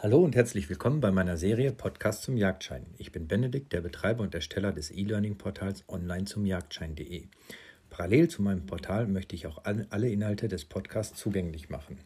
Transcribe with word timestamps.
Hallo 0.00 0.18
und 0.18 0.36
herzlich 0.36 0.68
willkommen 0.68 1.00
bei 1.00 1.10
meiner 1.10 1.36
Serie 1.36 1.72
Podcast 1.72 2.22
zum 2.22 2.36
Jagdschein. 2.36 2.86
Ich 2.98 3.10
bin 3.10 3.26
Benedikt, 3.26 3.72
der 3.72 3.80
Betreiber 3.80 4.22
und 4.22 4.32
Ersteller 4.32 4.70
des 4.70 4.92
E-Learning-Portals 4.92 5.82
online 5.88 6.24
zum 6.24 6.46
Jagdschein.de. 6.46 7.24
Parallel 7.90 8.28
zu 8.28 8.40
meinem 8.40 8.64
Portal 8.64 9.08
möchte 9.08 9.34
ich 9.34 9.48
auch 9.48 9.64
alle 9.64 10.08
Inhalte 10.08 10.46
des 10.46 10.66
Podcasts 10.66 11.18
zugänglich 11.18 11.68
machen. 11.68 11.98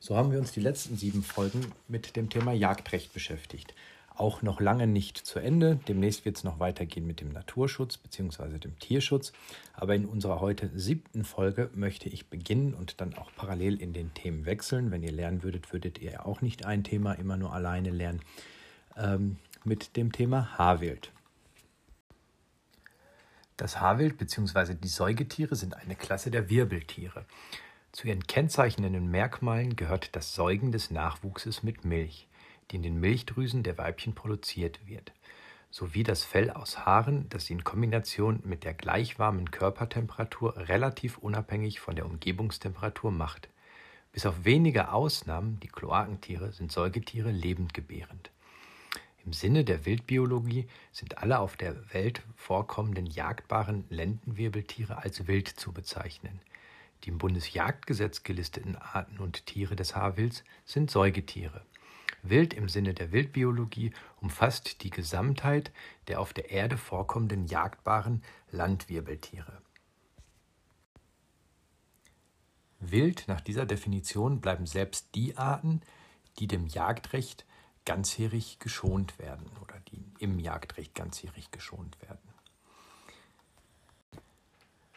So 0.00 0.16
haben 0.16 0.32
wir 0.32 0.38
uns 0.38 0.52
die 0.52 0.60
letzten 0.60 0.96
sieben 0.96 1.22
Folgen 1.22 1.60
mit 1.86 2.16
dem 2.16 2.30
Thema 2.30 2.54
Jagdrecht 2.54 3.12
beschäftigt 3.12 3.74
auch 4.16 4.42
noch 4.42 4.60
lange 4.60 4.86
nicht 4.86 5.18
zu 5.18 5.40
Ende. 5.40 5.80
Demnächst 5.88 6.24
wird 6.24 6.36
es 6.36 6.44
noch 6.44 6.60
weitergehen 6.60 7.06
mit 7.06 7.20
dem 7.20 7.30
Naturschutz 7.30 7.96
bzw. 7.96 8.58
dem 8.58 8.78
Tierschutz. 8.78 9.32
Aber 9.72 9.94
in 9.94 10.06
unserer 10.06 10.40
heute 10.40 10.70
siebten 10.74 11.24
Folge 11.24 11.70
möchte 11.74 12.08
ich 12.08 12.30
beginnen 12.30 12.74
und 12.74 13.00
dann 13.00 13.14
auch 13.14 13.30
parallel 13.36 13.80
in 13.80 13.92
den 13.92 14.14
Themen 14.14 14.46
wechseln. 14.46 14.92
Wenn 14.92 15.02
ihr 15.02 15.12
lernen 15.12 15.42
würdet, 15.42 15.72
würdet 15.72 15.98
ihr 15.98 16.26
auch 16.26 16.42
nicht 16.42 16.64
ein 16.64 16.84
Thema 16.84 17.14
immer 17.14 17.36
nur 17.36 17.52
alleine 17.52 17.90
lernen. 17.90 18.20
Ähm, 18.96 19.36
mit 19.64 19.96
dem 19.96 20.12
Thema 20.12 20.58
Haarwild. 20.58 21.10
Das 23.56 23.80
Haarwild 23.80 24.18
bzw. 24.18 24.74
die 24.74 24.88
Säugetiere 24.88 25.56
sind 25.56 25.74
eine 25.74 25.96
Klasse 25.96 26.30
der 26.30 26.50
Wirbeltiere. 26.50 27.24
Zu 27.92 28.08
ihren 28.08 28.26
kennzeichnenden 28.26 29.10
Merkmalen 29.10 29.74
gehört 29.76 30.14
das 30.14 30.34
Säugen 30.34 30.70
des 30.70 30.90
Nachwuchses 30.90 31.62
mit 31.62 31.84
Milch 31.84 32.28
die 32.70 32.76
in 32.76 32.82
den 32.82 33.00
Milchdrüsen 33.00 33.62
der 33.62 33.78
Weibchen 33.78 34.14
produziert 34.14 34.86
wird, 34.86 35.12
sowie 35.70 36.02
das 36.02 36.24
Fell 36.24 36.50
aus 36.50 36.86
Haaren, 36.86 37.28
das 37.28 37.46
sie 37.46 37.54
in 37.54 37.64
Kombination 37.64 38.40
mit 38.44 38.64
der 38.64 38.74
gleich 38.74 39.18
warmen 39.18 39.50
Körpertemperatur 39.50 40.56
relativ 40.56 41.18
unabhängig 41.18 41.80
von 41.80 41.96
der 41.96 42.06
Umgebungstemperatur 42.06 43.10
macht. 43.10 43.48
Bis 44.12 44.26
auf 44.26 44.44
wenige 44.44 44.92
Ausnahmen, 44.92 45.58
die 45.60 45.68
Kloakentiere, 45.68 46.52
sind 46.52 46.70
Säugetiere 46.70 47.32
lebendgebärend. 47.32 48.30
Im 49.26 49.32
Sinne 49.32 49.64
der 49.64 49.86
Wildbiologie 49.86 50.68
sind 50.92 51.18
alle 51.18 51.38
auf 51.38 51.56
der 51.56 51.92
Welt 51.94 52.22
vorkommenden 52.36 53.06
jagdbaren 53.06 53.84
Lendenwirbeltiere 53.88 54.98
als 54.98 55.26
wild 55.26 55.48
zu 55.48 55.72
bezeichnen. 55.72 56.40
Die 57.02 57.08
im 57.08 57.18
Bundesjagdgesetz 57.18 58.22
gelisteten 58.22 58.76
Arten 58.76 59.18
und 59.18 59.46
Tiere 59.46 59.76
des 59.76 59.96
Haarwilds 59.96 60.44
sind 60.64 60.90
Säugetiere. 60.90 61.62
Wild 62.24 62.54
im 62.54 62.68
Sinne 62.68 62.94
der 62.94 63.12
Wildbiologie 63.12 63.92
umfasst 64.20 64.82
die 64.82 64.90
Gesamtheit 64.90 65.70
der 66.08 66.20
auf 66.20 66.32
der 66.32 66.50
Erde 66.50 66.78
vorkommenden 66.78 67.46
jagdbaren 67.46 68.22
Landwirbeltiere. 68.50 69.60
Wild 72.80 73.24
nach 73.28 73.40
dieser 73.40 73.66
Definition 73.66 74.40
bleiben 74.40 74.66
selbst 74.66 75.14
die 75.14 75.36
Arten, 75.36 75.82
die 76.38 76.46
dem 76.46 76.66
Jagdrecht 76.66 77.44
ganzjährig 77.84 78.58
geschont 78.58 79.18
werden 79.18 79.46
oder 79.62 79.78
die 79.92 80.02
im 80.18 80.38
Jagdrecht 80.38 80.94
ganzjährig 80.94 81.50
geschont 81.50 82.00
werden. 82.02 82.34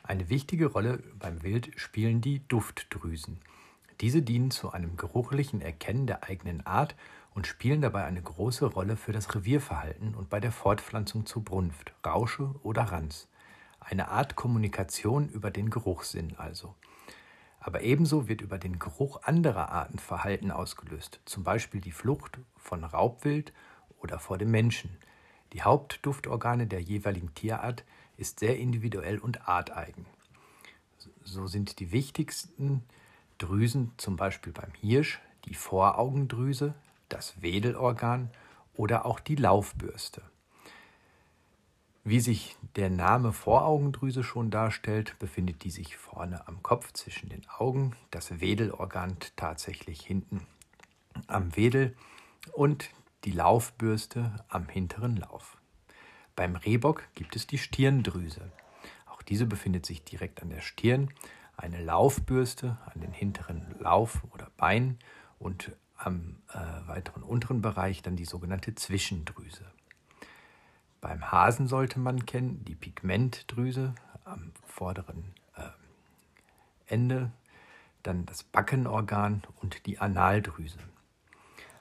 Eine 0.03 0.30
wichtige 0.30 0.67
Rolle 0.67 1.03
beim 1.19 1.44
Wild 1.44 1.78
spielen 1.78 2.22
die 2.22 2.47
Duftdrüsen. 2.47 3.39
Diese 4.00 4.22
dienen 4.22 4.52
zu 4.52 4.72
einem 4.72 4.95
geruchlichen 4.95 5.59
Erkennen 5.59 6.08
der 6.08 6.23
eigenen 6.23 6.66
Art 6.66 6.95
und 7.38 7.45
spielen 7.45 7.81
dabei 7.81 8.03
eine 8.05 8.23
große 8.23 8.66
Rolle 8.66 8.97
für 8.97 9.11
das 9.11 9.35
Revierverhalten 9.35 10.16
und 10.16 10.27
bei 10.27 10.39
der 10.39 10.52
Fortpflanzung 10.52 11.27
zu 11.27 11.44
Brunft, 11.44 11.94
Rausche 12.03 12.55
oder 12.63 12.81
Ranz. 12.81 13.27
Eine 13.79 14.07
Art 14.07 14.35
Kommunikation 14.35 15.29
über 15.29 15.52
den 15.52 15.69
Geruchssinn 15.69 16.33
also. 16.38 16.73
Aber 17.59 17.81
ebenso 17.81 18.27
wird 18.27 18.41
über 18.41 18.57
den 18.57 18.79
Geruch 18.79 19.21
anderer 19.21 19.69
Arten 19.69 19.99
Verhalten 19.99 20.49
ausgelöst, 20.49 21.19
zum 21.25 21.44
Beispiel 21.44 21.79
die 21.79 21.91
Flucht 21.91 22.39
von 22.55 22.83
Raubwild 22.83 23.53
oder 23.99 24.17
vor 24.17 24.39
dem 24.39 24.49
Menschen. 24.49 24.97
Die 25.53 25.61
Hauptduftorgane 25.61 26.66
der 26.66 26.81
jeweiligen 26.81 27.35
Tierart 27.35 27.83
ist 28.17 28.39
sehr 28.39 28.57
individuell 28.57 29.19
und 29.19 29.47
arteigen. 29.47 30.07
So 31.23 31.45
sind 31.45 31.79
die 31.79 31.91
wichtigsten 31.91 32.81
Drüsen, 33.38 33.91
zum 33.97 34.16
Beispiel 34.16 34.53
beim 34.53 34.72
Hirsch, 34.81 35.22
die 35.45 35.53
Voraugendrüse, 35.53 36.73
das 37.09 37.41
Wedelorgan 37.41 38.29
oder 38.73 39.06
auch 39.06 39.19
die 39.19 39.35
Laufbürste. 39.35 40.22
Wie 42.03 42.22
sich 42.22 42.56
der 42.78 42.90
Name 42.90 43.34
Voraugendrüse 43.34 44.23
schon 44.23 44.50
darstellt, 44.50 45.19
befindet 45.19 45.66
die 45.66 45.72
sich 45.72 45.97
vorne 45.97 46.47
am 46.47 46.63
Kopf 46.63 46.94
zwischen 46.94 47.28
den 47.28 47.45
Augen, 47.50 47.97
das 48.12 48.40
Wedelorgan 48.40 49.18
tatsächlich 49.35 50.01
hinten 50.01 50.47
am 51.28 51.56
Wedel 51.57 51.97
und 52.53 52.91
die 53.25 53.31
Laufbürste 53.31 54.34
am 54.47 54.69
hinteren 54.69 55.18
Lauf. 55.18 55.57
Beim 56.38 56.56
Rehbock 56.56 57.03
gibt 57.16 57.35
es 57.35 57.45
die 57.45 57.57
Stirndrüse. 57.57 58.51
Auch 59.07 59.22
diese 59.22 59.45
befindet 59.45 59.85
sich 59.85 60.03
direkt 60.03 60.41
an 60.41 60.50
der 60.50 60.62
Stirn 60.62 61.09
eine 61.57 61.84
Laufbürste 61.84 62.78
an 62.85 63.01
den 63.01 63.12
hinteren 63.12 63.75
Lauf- 63.79 64.24
oder 64.31 64.47
Bein 64.56 64.97
und 65.39 65.72
am 65.97 66.38
äh, 66.53 66.88
weiteren 66.88 67.24
unteren 67.24 67.62
Bereich 67.62 68.02
dann 68.02 68.16
die 68.16 68.25
sogenannte 68.25 68.75
Zwischendrüse. 68.75 69.66
Beim 71.02 71.31
Hasen 71.31 71.68
sollte 71.68 72.00
man 72.00 72.25
kennen 72.25 72.63
die 72.66 72.75
Pigmentdrüse 72.75 73.94
am 74.25 74.52
vorderen 74.66 75.34
äh, 75.56 75.69
Ende, 76.88 77.31
dann 78.03 78.25
das 78.25 78.44
Backenorgan 78.44 79.44
und 79.62 79.86
die 79.86 80.00
Analdrüse. 80.00 80.80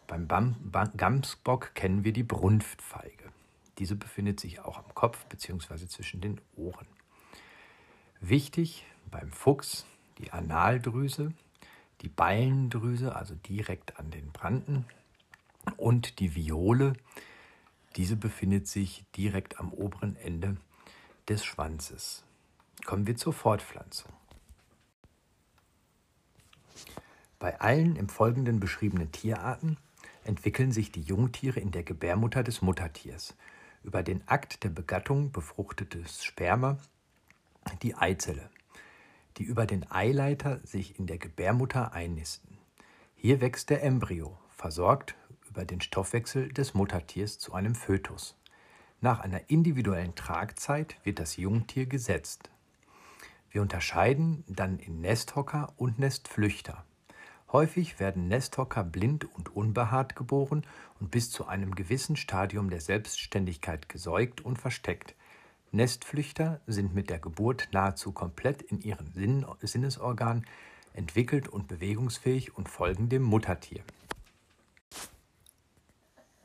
Beim 0.06 0.28
Bam 0.28 0.56
Gamsbock 0.96 1.74
kennen 1.74 2.04
wir 2.04 2.12
die 2.12 2.22
Brunftfeige. 2.22 3.32
Diese 3.78 3.96
befindet 3.96 4.40
sich 4.40 4.60
auch 4.60 4.78
am 4.78 4.94
Kopf 4.94 5.24
bzw. 5.26 5.86
zwischen 5.86 6.20
den 6.20 6.40
Ohren. 6.56 6.86
Wichtig 8.20 8.86
beim 9.10 9.32
Fuchs 9.32 9.86
die 10.18 10.32
Analdrüse, 10.32 11.32
die 12.02 12.08
Ballendrüse, 12.08 13.14
also 13.14 13.34
direkt 13.34 13.98
an 13.98 14.10
den 14.10 14.32
Branden, 14.32 14.84
und 15.76 16.20
die 16.20 16.34
Viole. 16.34 16.94
Diese 17.96 18.16
befindet 18.16 18.68
sich 18.68 19.04
direkt 19.16 19.58
am 19.58 19.72
oberen 19.72 20.16
Ende 20.16 20.56
des 21.28 21.44
Schwanzes. 21.44 22.24
Kommen 22.84 23.06
wir 23.06 23.16
zur 23.16 23.32
Fortpflanzung. 23.32 24.12
Bei 27.38 27.60
allen 27.60 27.96
im 27.96 28.08
Folgenden 28.08 28.60
beschriebenen 28.60 29.12
Tierarten 29.12 29.76
entwickeln 30.24 30.72
sich 30.72 30.92
die 30.92 31.02
Jungtiere 31.02 31.60
in 31.60 31.70
der 31.70 31.82
Gebärmutter 31.82 32.42
des 32.42 32.62
Muttertiers. 32.62 33.34
Über 33.82 34.02
den 34.02 34.26
Akt 34.26 34.64
der 34.64 34.70
Begattung 34.70 35.32
befruchtetes 35.32 36.24
Sperma 36.24 36.78
die 37.82 37.94
Eizelle 37.94 38.48
die 39.36 39.44
über 39.44 39.66
den 39.66 39.90
Eileiter 39.90 40.58
sich 40.66 40.98
in 40.98 41.06
der 41.06 41.18
Gebärmutter 41.18 41.92
einnisten. 41.92 42.58
Hier 43.14 43.40
wächst 43.40 43.70
der 43.70 43.82
Embryo, 43.82 44.38
versorgt 44.50 45.14
über 45.48 45.64
den 45.64 45.80
Stoffwechsel 45.80 46.52
des 46.52 46.74
Muttertiers 46.74 47.38
zu 47.38 47.54
einem 47.54 47.74
Fötus. 47.74 48.36
Nach 49.00 49.20
einer 49.20 49.50
individuellen 49.50 50.14
Tragzeit 50.14 50.96
wird 51.04 51.18
das 51.18 51.36
Jungtier 51.36 51.86
gesetzt. 51.86 52.50
Wir 53.50 53.62
unterscheiden 53.62 54.44
dann 54.48 54.78
in 54.78 55.00
Nesthocker 55.00 55.72
und 55.76 55.98
Nestflüchter. 55.98 56.84
Häufig 57.52 58.00
werden 58.00 58.28
Nesthocker 58.28 58.84
blind 58.84 59.24
und 59.34 59.54
unbehaart 59.54 60.16
geboren 60.16 60.66
und 61.00 61.10
bis 61.10 61.30
zu 61.30 61.46
einem 61.46 61.74
gewissen 61.74 62.16
Stadium 62.16 62.70
der 62.70 62.80
Selbstständigkeit 62.80 63.88
gesäugt 63.88 64.40
und 64.40 64.58
versteckt. 64.58 65.14
Nestflüchter 65.72 66.60
sind 66.66 66.94
mit 66.94 67.10
der 67.10 67.18
Geburt 67.18 67.68
nahezu 67.72 68.12
komplett 68.12 68.62
in 68.62 68.80
ihren 68.80 69.12
Sinnesorganen 69.60 70.46
entwickelt 70.94 71.48
und 71.48 71.68
bewegungsfähig 71.68 72.56
und 72.56 72.68
folgen 72.68 73.08
dem 73.08 73.22
Muttertier. 73.22 73.82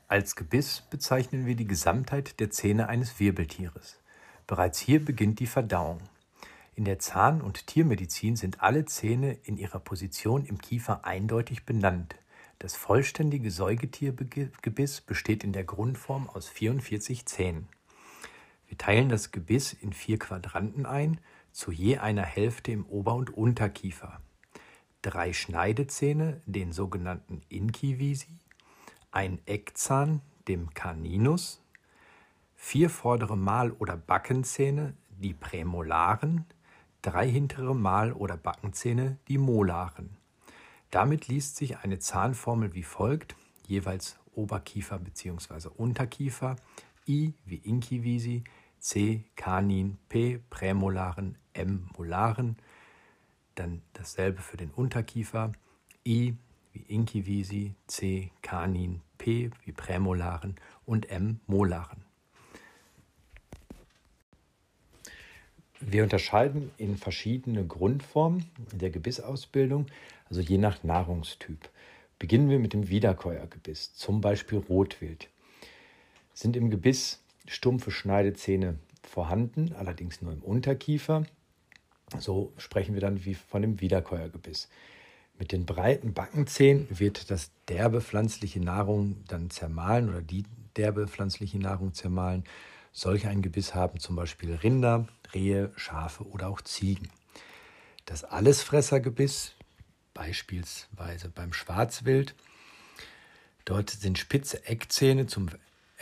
Als 0.08 0.36
Gebiss 0.36 0.82
bezeichnen 0.90 1.46
wir 1.46 1.56
die 1.56 1.66
Gesamtheit 1.66 2.38
der 2.38 2.50
Zähne 2.50 2.88
eines 2.88 3.18
Wirbeltieres. 3.18 3.98
Bereits 4.46 4.78
hier 4.78 5.02
beginnt 5.02 5.40
die 5.40 5.46
Verdauung. 5.46 6.00
In 6.74 6.84
der 6.84 6.98
Zahn- 6.98 7.40
und 7.40 7.66
Tiermedizin 7.66 8.36
sind 8.36 8.62
alle 8.62 8.84
Zähne 8.84 9.38
in 9.44 9.56
ihrer 9.56 9.78
Position 9.78 10.44
im 10.44 10.58
Kiefer 10.58 11.06
eindeutig 11.06 11.64
benannt. 11.64 12.16
Das 12.58 12.76
vollständige 12.76 13.50
Säugetiergebiss 13.50 15.00
besteht 15.00 15.44
in 15.44 15.52
der 15.52 15.64
Grundform 15.64 16.28
aus 16.28 16.48
44 16.48 17.24
Zähnen. 17.24 17.68
Wir 18.72 18.78
teilen 18.78 19.10
das 19.10 19.32
Gebiss 19.32 19.74
in 19.74 19.92
vier 19.92 20.18
Quadranten 20.18 20.86
ein, 20.86 21.20
zu 21.50 21.72
je 21.72 21.98
einer 21.98 22.22
Hälfte 22.22 22.72
im 22.72 22.86
Ober- 22.86 23.16
und 23.16 23.28
Unterkiefer. 23.28 24.22
Drei 25.02 25.34
Schneidezähne, 25.34 26.40
den 26.46 26.72
sogenannten 26.72 27.42
Incivisi, 27.50 28.38
ein 29.10 29.40
Eckzahn, 29.44 30.22
dem 30.48 30.72
Caninus, 30.72 31.60
vier 32.54 32.88
vordere 32.88 33.36
Mahl- 33.36 33.72
oder 33.72 33.98
Backenzähne, 33.98 34.94
die 35.10 35.34
Prämolaren, 35.34 36.46
drei 37.02 37.28
hintere 37.28 37.74
Mahl- 37.74 38.14
oder 38.14 38.38
Backenzähne, 38.38 39.18
die 39.28 39.36
Molaren. 39.36 40.16
Damit 40.90 41.28
liest 41.28 41.56
sich 41.56 41.76
eine 41.76 41.98
Zahnformel 41.98 42.72
wie 42.72 42.84
folgt, 42.84 43.36
jeweils 43.66 44.18
Oberkiefer 44.34 44.98
bzw. 44.98 45.68
Unterkiefer, 45.76 46.56
I 47.06 47.34
wie 47.44 47.56
Inkivisi, 47.56 48.44
C 48.82 49.22
Kanin, 49.36 49.96
P 50.08 50.40
Prämolaren, 50.50 51.38
M 51.52 51.88
Molaren, 51.96 52.56
dann 53.54 53.80
dasselbe 53.92 54.42
für 54.42 54.56
den 54.56 54.70
Unterkiefer, 54.70 55.52
I 56.04 56.34
wie 56.72 56.82
Inkivisi, 56.88 57.76
C 57.86 58.32
Kanin, 58.42 59.00
P 59.18 59.50
wie 59.64 59.70
Prämolaren 59.70 60.56
und 60.84 61.08
M 61.10 61.38
Molaren. 61.46 62.02
Wir 65.78 66.02
unterscheiden 66.02 66.72
in 66.76 66.96
verschiedene 66.96 67.64
Grundformen 67.64 68.50
der 68.72 68.90
Gebissausbildung, 68.90 69.86
also 70.28 70.40
je 70.40 70.58
nach 70.58 70.82
Nahrungstyp. 70.82 71.70
Beginnen 72.18 72.50
wir 72.50 72.58
mit 72.58 72.72
dem 72.72 72.88
Wiederkäuergebiss, 72.88 73.94
zum 73.94 74.20
Beispiel 74.20 74.58
Rotwild. 74.58 75.28
Sind 76.34 76.56
im 76.56 76.70
Gebiss 76.70 77.21
stumpfe 77.48 77.90
Schneidezähne 77.90 78.78
vorhanden, 79.02 79.74
allerdings 79.74 80.22
nur 80.22 80.32
im 80.32 80.42
Unterkiefer. 80.42 81.24
So 82.18 82.52
sprechen 82.56 82.94
wir 82.94 83.00
dann 83.00 83.24
wie 83.24 83.34
von 83.34 83.62
dem 83.62 83.80
Wiederkäuergebiss. 83.80 84.68
Mit 85.38 85.52
den 85.52 85.66
breiten 85.66 86.12
Backenzähnen 86.12 86.86
wird 86.90 87.30
das 87.30 87.50
derbe 87.68 88.00
pflanzliche 88.00 88.60
Nahrung 88.60 89.24
dann 89.28 89.50
zermahlen 89.50 90.08
oder 90.08 90.20
die 90.20 90.44
derbe 90.76 91.08
pflanzliche 91.08 91.58
Nahrung 91.58 91.94
zermahlen. 91.94 92.44
Solch 92.92 93.26
ein 93.26 93.42
Gebiss 93.42 93.74
haben 93.74 93.98
zum 93.98 94.16
Beispiel 94.16 94.54
Rinder, 94.54 95.08
Rehe, 95.32 95.72
Schafe 95.76 96.24
oder 96.26 96.48
auch 96.48 96.60
Ziegen. 96.60 97.08
Das 98.04 98.24
Allesfressergebiss, 98.24 99.52
beispielsweise 100.12 101.30
beim 101.30 101.52
Schwarzwild, 101.52 102.34
dort 103.64 103.90
sind 103.90 104.18
spitze 104.18 104.66
Eckzähne 104.66 105.26
zum 105.26 105.48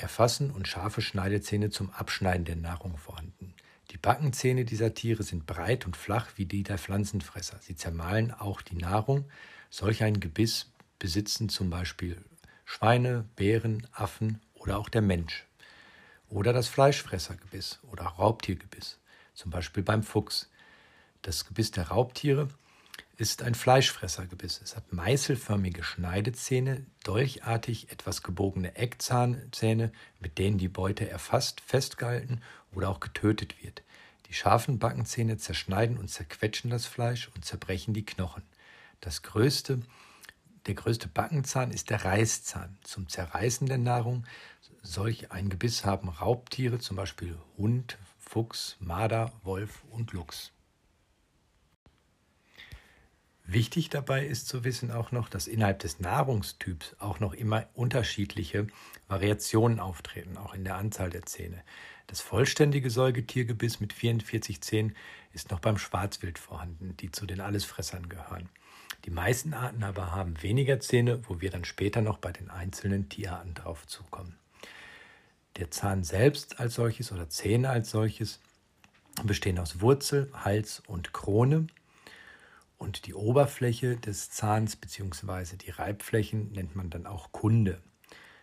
Erfassen 0.01 0.51
und 0.51 0.69
scharfe 0.69 1.03
Schneidezähne 1.03 1.71
zum 1.71 1.91
Abschneiden 1.91 2.45
der 2.45 2.57
Nahrung 2.57 2.97
vorhanden. 2.97 3.55
Die 3.91 3.99
Backenzähne 3.99 4.65
dieser 4.65 4.95
Tiere 4.95 5.23
sind 5.23 5.47
breit 5.47 5.85
und 5.85 5.97
flach 5.97 6.29
wie 6.37 6.47
die 6.47 6.63
der 6.63 6.79
Pflanzenfresser. 6.79 7.59
Sie 7.61 7.75
zermahlen 7.75 8.33
auch 8.33 8.63
die 8.63 8.77
Nahrung. 8.77 9.25
Solch 9.69 10.03
ein 10.03 10.21
Gebiss 10.21 10.71
besitzen 10.99 11.49
zum 11.49 11.71
Beispiel 11.71 12.17
Schweine, 12.65 13.25
Bären, 13.35 13.87
Affen 13.93 14.41
oder 14.55 14.79
auch 14.79 14.89
der 14.89 15.03
Mensch. 15.03 15.47
Oder 16.29 16.53
das 16.53 16.69
Fleischfressergebiss 16.69 17.81
oder 17.91 18.05
Raubtiergebiss, 18.05 19.01
zum 19.35 19.51
Beispiel 19.51 19.83
beim 19.83 20.05
Fuchs. 20.05 20.49
Das 21.23 21.45
Gebiss 21.45 21.73
der 21.73 21.89
Raubtiere 21.89 22.49
ist 23.21 23.43
ein 23.43 23.55
Fleischfressergebiss. 23.55 24.63
Es 24.65 24.77
hat 24.77 24.95
meißelförmige 24.95 25.85
Schneidezähne, 25.85 26.87
dolchartig 27.05 27.93
etwas 27.93 28.23
gebogene 28.23 28.77
Eckzahnzähne, 28.77 29.93
mit 30.21 30.39
denen 30.39 30.57
die 30.57 30.69
Beute 30.69 31.09
erfasst, 31.09 31.61
festgehalten 31.61 32.41
oder 32.73 32.89
auch 32.89 32.99
getötet 32.99 33.63
wird. 33.63 33.83
Die 34.27 34.33
scharfen 34.33 34.79
Backenzähne 34.79 35.37
zerschneiden 35.37 35.99
und 35.99 36.09
zerquetschen 36.09 36.71
das 36.71 36.87
Fleisch 36.87 37.29
und 37.35 37.45
zerbrechen 37.45 37.93
die 37.93 38.07
Knochen. 38.07 38.43
Das 39.03 39.21
größte, 39.21 39.81
der 40.65 40.75
größte 40.75 41.09
Backenzahn 41.09 41.73
ist 41.73 41.91
der 41.91 42.03
Reißzahn. 42.03 42.79
Zum 42.85 43.07
Zerreißen 43.11 43.67
der 43.67 43.79
Nahrung 43.79 44.25
solch 44.81 45.31
ein 45.31 45.51
Gebiss 45.51 45.85
haben 45.85 46.09
Raubtiere, 46.09 46.79
zum 46.79 46.97
Beispiel 46.97 47.37
Hund, 47.59 47.99
Fuchs, 48.19 48.77
Marder, 48.81 49.31
Wolf 49.43 49.85
und 49.91 50.15
Luchs. 50.15 50.53
Wichtig 53.53 53.89
dabei 53.91 54.25
ist 54.25 54.47
zu 54.47 54.63
wissen 54.63 54.93
auch 54.93 55.11
noch, 55.11 55.29
dass 55.29 55.49
innerhalb 55.49 55.81
des 55.81 55.99
Nahrungstyps 55.99 56.95
auch 57.01 57.19
noch 57.19 57.35
immer 57.35 57.67
unterschiedliche 57.75 58.69
Variationen 59.09 59.81
auftreten, 59.81 60.37
auch 60.37 60.55
in 60.55 60.63
der 60.63 60.77
Anzahl 60.77 61.11
der 61.11 61.27
Zähne. 61.27 61.61
Das 62.07 62.21
vollständige 62.21 62.91
Säugetiergebiss 62.91 63.81
mit 63.81 63.93
44 63.93 64.61
Zähnen 64.61 64.95
ist 65.33 65.51
noch 65.51 65.59
beim 65.59 65.79
Schwarzwild 65.79 66.39
vorhanden, 66.39 66.97
die 66.99 67.11
zu 67.11 67.27
den 67.27 67.41
Allesfressern 67.41 68.09
gehören. 68.09 68.49
Die 69.05 69.11
meisten 69.11 69.53
Arten 69.53 69.83
aber 69.83 70.13
haben 70.13 70.41
weniger 70.45 70.79
Zähne, 70.79 71.21
wo 71.29 71.41
wir 71.41 71.51
dann 71.51 71.65
später 71.65 72.03
noch 72.03 72.19
bei 72.19 72.31
den 72.31 72.51
einzelnen 72.51 73.09
Tierarten 73.09 73.55
drauf 73.55 73.85
zukommen. 73.89 74.39
Der 75.57 75.73
Zahn 75.73 76.05
selbst 76.05 76.61
als 76.61 76.77
solches 76.77 77.11
oder 77.11 77.29
Zähne 77.29 77.71
als 77.71 77.91
solches 77.91 78.39
bestehen 79.25 79.59
aus 79.59 79.81
Wurzel, 79.81 80.31
Hals 80.35 80.85
und 80.87 81.13
Krone. 81.13 81.67
Und 82.81 83.07
die 83.07 83.13
Oberfläche 83.13 83.99
des 83.99 84.31
Zahns 84.31 84.75
bzw. 84.75 85.57
die 85.59 85.69
Reibflächen 85.69 86.51
nennt 86.53 86.77
man 86.77 86.89
dann 86.89 87.07
auch 87.07 87.31
Kunde. 87.31 87.79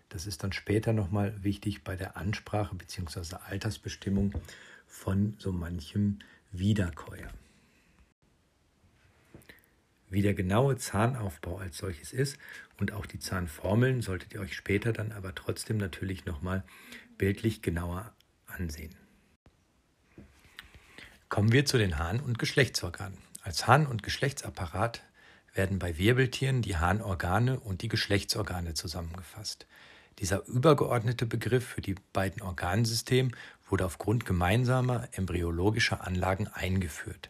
Das 0.10 0.28
ist 0.28 0.44
dann 0.44 0.54
später 0.54 0.94
nochmal 0.94 1.44
wichtig 1.44 1.84
bei 1.84 1.96
der 1.96 2.18
Ansprache 2.18 2.76
bzw. 2.76 3.38
Altersbestimmung 3.48 4.40
von 4.86 5.34
so 5.40 5.52
manchem 5.52 6.20
Wiederkäuer. 6.52 7.30
Wie 10.12 10.22
der 10.22 10.36
genaue 10.36 10.78
Zahnaufbau 10.78 11.58
als 11.58 11.80
solches 11.80 12.14
ist 12.14 12.38
und 12.80 12.94
auch 12.94 13.08
die 13.08 13.20
Zahnformeln 13.20 14.04
solltet 14.04 14.36
ihr 14.36 14.40
euch 14.40 14.56
später 14.56 14.94
dann 14.94 15.14
aber 15.14 15.34
trotzdem 15.34 15.78
natürlich 15.78 16.26
nochmal 16.26 16.64
bildlich 17.18 17.64
genauer 17.64 18.14
ansehen. 18.46 18.96
Kommen 21.28 21.52
wir 21.52 21.66
zu 21.66 21.80
den 21.80 21.98
Harn- 21.98 22.20
und 22.20 22.38
Geschlechtsorganen. 22.38 23.18
Als 23.48 23.66
Harn- 23.66 23.88
und 23.88 24.04
Geschlechtsapparat 24.04 25.04
werden 25.54 25.80
bei 25.80 25.98
Wirbeltieren 25.98 26.62
die 26.62 26.76
Harnorgane 26.76 27.62
und 27.62 27.82
die 27.82 27.88
Geschlechtsorgane 27.88 28.74
zusammengefasst. 28.74 29.68
Dieser 30.20 30.46
übergeordnete 30.48 31.26
Begriff 31.26 31.66
für 31.66 31.80
die 31.80 31.96
beiden 32.12 32.42
Organsysteme 32.42 33.32
wurde 33.70 33.86
aufgrund 33.86 34.26
gemeinsamer 34.26 35.08
embryologischer 35.14 36.06
Anlagen 36.06 36.50
eingeführt. 36.50 37.30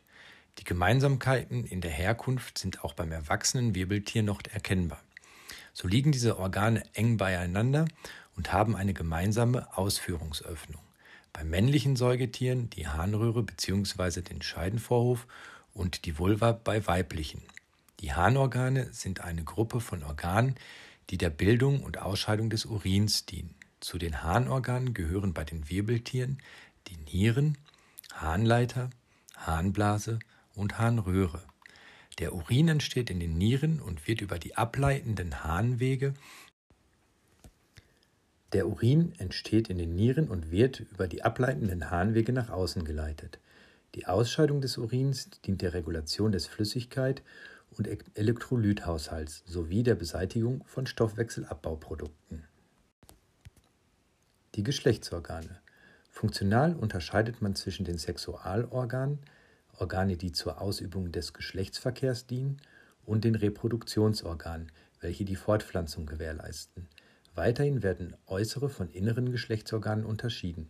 Die 0.57 0.63
Gemeinsamkeiten 0.63 1.65
in 1.65 1.81
der 1.81 1.91
Herkunft 1.91 2.57
sind 2.57 2.83
auch 2.83 2.95
beim 2.95 3.11
erwachsenen 3.11 3.75
Wirbeltier 3.75 4.23
noch 4.23 4.41
erkennbar. 4.51 5.03
So 5.71 5.87
liegen 5.87 6.11
diese 6.11 6.39
Organe 6.39 6.81
eng 6.95 7.17
beieinander 7.17 7.85
und 8.35 8.51
haben 8.51 8.75
eine 8.75 8.95
gemeinsame 8.95 9.77
Ausführungsöffnung. 9.77 10.81
Bei 11.31 11.43
männlichen 11.43 11.95
Säugetieren 11.95 12.71
die 12.71 12.87
Harnröhre 12.87 13.43
bzw. 13.43 14.21
den 14.21 14.41
Scheidenvorhof 14.41 15.27
und 15.77 16.05
die 16.05 16.17
Vulva 16.17 16.51
bei 16.51 16.85
weiblichen. 16.87 17.41
Die 17.99 18.13
Harnorgane 18.13 18.91
sind 18.91 19.21
eine 19.21 19.43
Gruppe 19.43 19.79
von 19.79 20.03
Organen, 20.03 20.55
die 21.09 21.17
der 21.17 21.29
Bildung 21.29 21.83
und 21.83 21.99
Ausscheidung 21.99 22.49
des 22.49 22.65
Urins 22.65 23.25
dienen. 23.25 23.55
Zu 23.79 23.97
den 23.97 24.23
Harnorganen 24.23 24.93
gehören 24.93 25.33
bei 25.33 25.43
den 25.43 25.69
Wirbeltieren 25.69 26.39
die 26.87 26.97
Nieren, 26.97 27.57
Harnleiter, 28.13 28.89
Harnblase 29.35 30.19
und 30.55 30.79
Harnröhre. 30.79 31.43
Der 32.19 32.33
Urin 32.33 32.67
entsteht 32.67 33.09
in 33.09 33.19
den 33.19 33.37
Nieren 33.37 33.79
und 33.79 34.07
wird 34.07 34.21
über 34.21 34.39
die 34.39 34.55
ableitenden 34.55 35.43
Harnwege 35.43 36.13
der 38.53 38.67
Urin 38.67 39.13
entsteht 39.17 39.69
in 39.69 39.77
den 39.77 39.95
Nieren 39.95 40.29
und 40.29 40.51
wird 40.51 40.79
über 40.79 41.07
die 41.07 41.23
ableitenden 41.23 41.91
Harnwege 41.91 42.31
nach 42.31 42.49
außen 42.49 42.85
geleitet. 42.85 43.39
Die 43.97 44.05
Ausscheidung 44.05 44.61
des 44.61 44.77
Urins 44.77 45.31
dient 45.43 45.63
der 45.63 45.73
Regulation 45.73 46.31
des 46.31 46.45
Flüssigkeit- 46.45 47.23
und 47.71 47.87
Elektrolythaushalts 48.15 49.41
sowie 49.47 49.81
der 49.81 49.95
Beseitigung 49.95 50.63
von 50.65 50.85
Stoffwechselabbauprodukten. 50.85 52.43
Die 54.53 54.61
Geschlechtsorgane. 54.61 55.61
Funktional 56.11 56.75
unterscheidet 56.75 57.41
man 57.41 57.55
zwischen 57.55 57.85
den 57.85 57.97
Sexualorganen, 57.97 59.17
Organe, 59.79 60.15
die 60.15 60.31
zur 60.31 60.61
Ausübung 60.61 61.11
des 61.11 61.33
Geschlechtsverkehrs 61.33 62.27
dienen, 62.27 62.61
und 63.03 63.23
den 63.23 63.33
Reproduktionsorganen, 63.33 64.71
welche 64.99 65.25
die 65.25 65.35
Fortpflanzung 65.35 66.05
gewährleisten. 66.05 66.87
Weiterhin 67.33 67.81
werden 67.81 68.15
äußere 68.27 68.69
von 68.69 68.91
inneren 68.91 69.31
Geschlechtsorganen 69.31 70.05
unterschieden. 70.05 70.69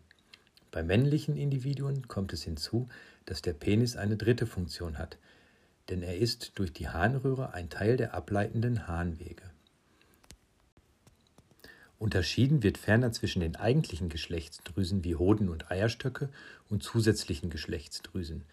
Bei 0.72 0.84
männlichen 0.84 1.38
Individuen 1.38 2.08
kommt 2.08 2.34
es 2.34 2.44
hinzu, 2.44 2.88
dass 3.28 3.44
der 3.44 3.54
Penis 3.54 3.96
eine 3.96 4.18
dritte 4.18 4.48
Funktion 4.48 4.98
hat, 4.98 5.18
denn 5.90 6.02
er 6.02 6.18
ist 6.18 6.54
durch 6.56 6.74
die 6.74 6.90
Harnröhre 6.90 7.54
ein 7.54 7.70
Teil 7.70 7.98
der 7.98 8.16
ableitenden 8.16 8.88
Harnwege. 8.88 9.44
Unterschieden 12.00 12.64
wird 12.64 12.78
ferner 12.78 13.12
zwischen 13.12 13.40
den 13.40 13.56
eigentlichen 13.56 14.10
Geschlechtsdrüsen 14.10 15.04
wie 15.04 15.16
Hoden 15.16 15.50
und 15.50 15.72
Eierstöcke 15.72 16.30
und 16.70 16.84
zusätzlichen 16.84 17.50
Geschlechtsdrüsen. 17.50 18.44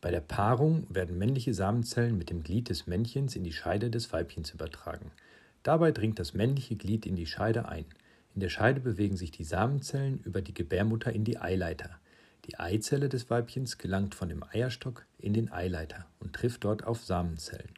Bei 0.00 0.10
der 0.10 0.20
Paarung 0.20 0.86
werden 0.88 1.18
männliche 1.18 1.52
Samenzellen 1.52 2.16
mit 2.16 2.30
dem 2.30 2.42
Glied 2.42 2.68
des 2.68 2.86
Männchens 2.86 3.34
in 3.34 3.44
die 3.44 3.52
Scheide 3.52 3.90
des 3.90 4.12
Weibchens 4.12 4.50
übertragen. 4.50 5.10
Dabei 5.64 5.90
dringt 5.90 6.18
das 6.18 6.34
männliche 6.34 6.76
Glied 6.76 7.06
in 7.06 7.16
die 7.16 7.26
Scheide 7.26 7.68
ein. 7.68 7.86
In 8.34 8.40
der 8.40 8.50
Scheide 8.50 8.80
bewegen 8.80 9.16
sich 9.16 9.32
die 9.32 9.44
Samenzellen 9.44 10.20
über 10.20 10.40
die 10.40 10.54
Gebärmutter 10.54 11.12
in 11.12 11.24
die 11.24 11.38
Eileiter. 11.38 11.98
Die 12.46 12.58
Eizelle 12.60 13.08
des 13.08 13.28
Weibchens 13.28 13.76
gelangt 13.76 14.14
von 14.14 14.28
dem 14.28 14.44
Eierstock 14.44 15.04
in 15.18 15.34
den 15.34 15.50
Eileiter 15.50 16.06
und 16.20 16.32
trifft 16.32 16.62
dort 16.62 16.84
auf 16.84 17.04
Samenzellen. 17.04 17.74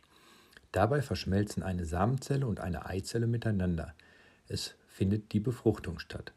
Dabei 0.72 1.00
verschmelzen 1.00 1.62
eine 1.62 1.86
Samenzelle 1.86 2.46
und 2.46 2.60
eine 2.60 2.84
Eizelle 2.84 3.26
miteinander. 3.26 3.94
Es 4.46 4.74
findet 4.86 5.32
die 5.32 5.40
Befruchtung 5.40 5.98
statt. 5.98 6.32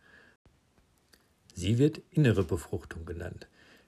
Sie 1.53 1.77
wird 1.77 2.01
innere 2.09 2.45
Befruchtung 2.45 3.05
genannt. 3.05 3.47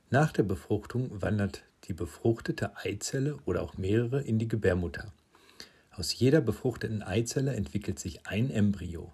Nach 0.10 0.34
der 0.34 0.44
Befruchtung 0.44 1.22
wandert 1.22 1.64
die 1.86 1.94
befruchtete 1.94 2.76
Eizelle 2.78 3.38
oder 3.46 3.62
auch 3.62 3.78
mehrere 3.78 4.22
in 4.22 4.40
die 4.40 4.50
Gebärmutter. 4.50 5.14
Aus 5.92 6.14
jeder 6.14 6.42
befruchteten 6.42 7.02
Eizelle 7.02 7.56
entwickelt 7.56 8.00
sich 8.00 8.26
ein 8.26 8.50
Embryo. 8.50 9.14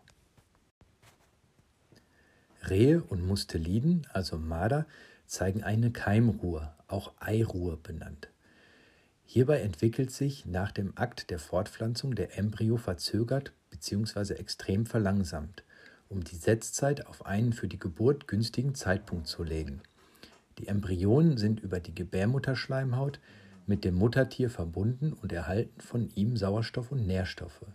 Rehe 2.67 3.03
und 3.03 3.25
Musteliden, 3.25 4.07
also 4.11 4.37
Marder, 4.37 4.85
zeigen 5.29 5.63
eine 5.63 5.91
Keimruhe, 5.91 6.73
auch 6.87 7.13
Eiruhe 7.19 7.77
benannt. 7.77 8.29
Hierbei 9.23 9.61
entwickelt 9.61 10.11
sich 10.11 10.47
nach 10.47 10.71
dem 10.71 10.97
Akt 10.97 11.29
der 11.29 11.37
Fortpflanzung 11.37 12.15
der 12.15 12.37
Embryo 12.37 12.77
verzögert 12.77 13.53
bzw. 13.69 14.33
extrem 14.33 14.87
verlangsamt, 14.87 15.63
um 16.09 16.23
die 16.23 16.35
Setzzeit 16.35 17.05
auf 17.05 17.27
einen 17.27 17.53
für 17.53 17.67
die 17.67 17.77
Geburt 17.77 18.27
günstigen 18.27 18.73
Zeitpunkt 18.73 19.27
zu 19.27 19.43
legen. 19.43 19.81
Die 20.57 20.67
Embryonen 20.67 21.37
sind 21.37 21.59
über 21.59 21.79
die 21.79 21.93
Gebärmutterschleimhaut 21.93 23.19
mit 23.67 23.85
dem 23.85 23.93
Muttertier 23.93 24.49
verbunden 24.49 25.13
und 25.13 25.31
erhalten 25.31 25.79
von 25.79 26.09
ihm 26.15 26.37
Sauerstoff 26.37 26.91
und 26.91 27.05
Nährstoffe. 27.05 27.65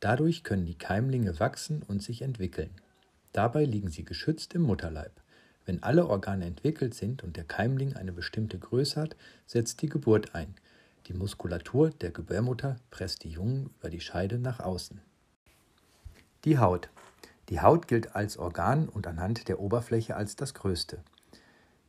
Dadurch 0.00 0.44
können 0.44 0.66
die 0.66 0.76
Keimlinge 0.76 1.40
wachsen 1.40 1.82
und 1.82 2.02
sich 2.02 2.20
entwickeln. 2.20 2.70
Dabei 3.32 3.64
liegen 3.64 3.88
sie 3.88 4.04
geschützt 4.04 4.54
im 4.54 4.62
Mutterleib. 4.62 5.22
Wenn 5.68 5.82
alle 5.82 6.06
Organe 6.06 6.46
entwickelt 6.46 6.94
sind 6.94 7.22
und 7.22 7.36
der 7.36 7.44
Keimling 7.44 7.94
eine 7.94 8.10
bestimmte 8.10 8.58
Größe 8.58 8.98
hat, 8.98 9.16
setzt 9.44 9.82
die 9.82 9.90
Geburt 9.90 10.34
ein. 10.34 10.54
Die 11.08 11.12
Muskulatur 11.12 11.90
der 11.90 12.10
Gebärmutter 12.10 12.76
presst 12.90 13.22
die 13.22 13.28
Jungen 13.28 13.68
über 13.78 13.90
die 13.90 14.00
Scheide 14.00 14.38
nach 14.38 14.60
außen. 14.60 15.02
Die 16.46 16.56
Haut. 16.56 16.88
Die 17.50 17.60
Haut 17.60 17.86
gilt 17.86 18.16
als 18.16 18.38
Organ 18.38 18.88
und 18.88 19.06
anhand 19.06 19.46
der 19.46 19.60
Oberfläche 19.60 20.16
als 20.16 20.36
das 20.36 20.54
größte. 20.54 21.02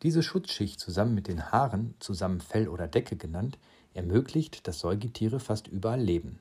Diese 0.03 0.23
Schutzschicht 0.23 0.77
zusammen 0.77 1.15
mit 1.15 1.29
den 1.29 1.49
Haaren, 1.49 1.93
zusammen 1.99 2.41
Fell 2.41 2.67
oder 2.67 2.89
Decke 2.89 3.15
genannt, 3.15 3.57
ermöglicht, 3.93 4.67
dass 4.67 4.79
Säugetiere 4.79 5.39
fast 5.39 5.69
überall 5.69 6.01
leben. 6.01 6.39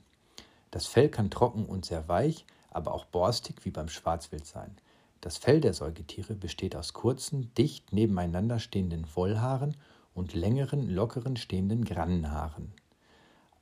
Das 0.73 0.87
Fell 0.87 1.09
kann 1.09 1.31
trocken 1.31 1.67
und 1.67 1.85
sehr 1.85 2.09
weich, 2.09 2.47
aber 2.71 2.93
auch 2.93 3.05
borstig 3.05 3.65
wie 3.65 3.71
beim 3.71 3.89
Schwarzwild 3.89 4.45
sein. 4.45 4.77
Das 5.21 5.37
Fell 5.37 5.61
der 5.61 5.75
Säugetiere 5.75 6.35
besteht 6.35 6.77
aus 6.77 6.93
kurzen, 6.93 7.53
dicht 7.55 7.93
nebeneinander 7.93 8.59
stehenden 8.59 9.07
Wollhaaren 9.15 9.77
und 10.15 10.35
längeren, 10.35 10.89
lockeren 10.89 11.37
stehenden 11.37 11.85
Grannenhaaren. 11.85 12.73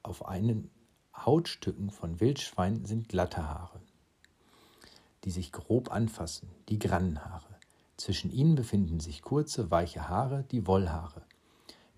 Auf 0.02 0.26
einen 0.26 0.70
Hautstücken 1.14 1.90
von 1.90 2.20
Wildschweinen 2.20 2.84
sind 2.84 3.08
glatte 3.08 3.48
Haare, 3.48 3.80
die 5.24 5.30
sich 5.30 5.50
grob 5.50 5.90
anfassen, 5.90 6.50
die 6.68 6.78
Grannenhaare. 6.78 7.56
Zwischen 7.96 8.30
ihnen 8.30 8.54
befinden 8.54 9.00
sich 9.00 9.22
kurze, 9.22 9.70
weiche 9.70 10.08
Haare, 10.08 10.44
die 10.50 10.66
Wollhaare. 10.66 11.22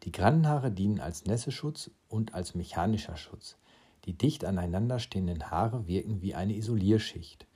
Die 0.04 0.12
Grannenhaare 0.12 0.70
dienen 0.70 1.00
als 1.00 1.24
Nässeschutz 1.24 1.90
und 2.08 2.34
als 2.34 2.54
mechanischer 2.54 3.16
Schutz. 3.16 3.56
Die 4.04 4.16
dicht 4.16 4.44
aneinander 4.44 5.00
stehenden 5.00 5.50
Haare 5.50 5.88
wirken 5.88 6.22
wie 6.22 6.36
eine 6.36 6.54
Isolierschicht. 6.54 7.46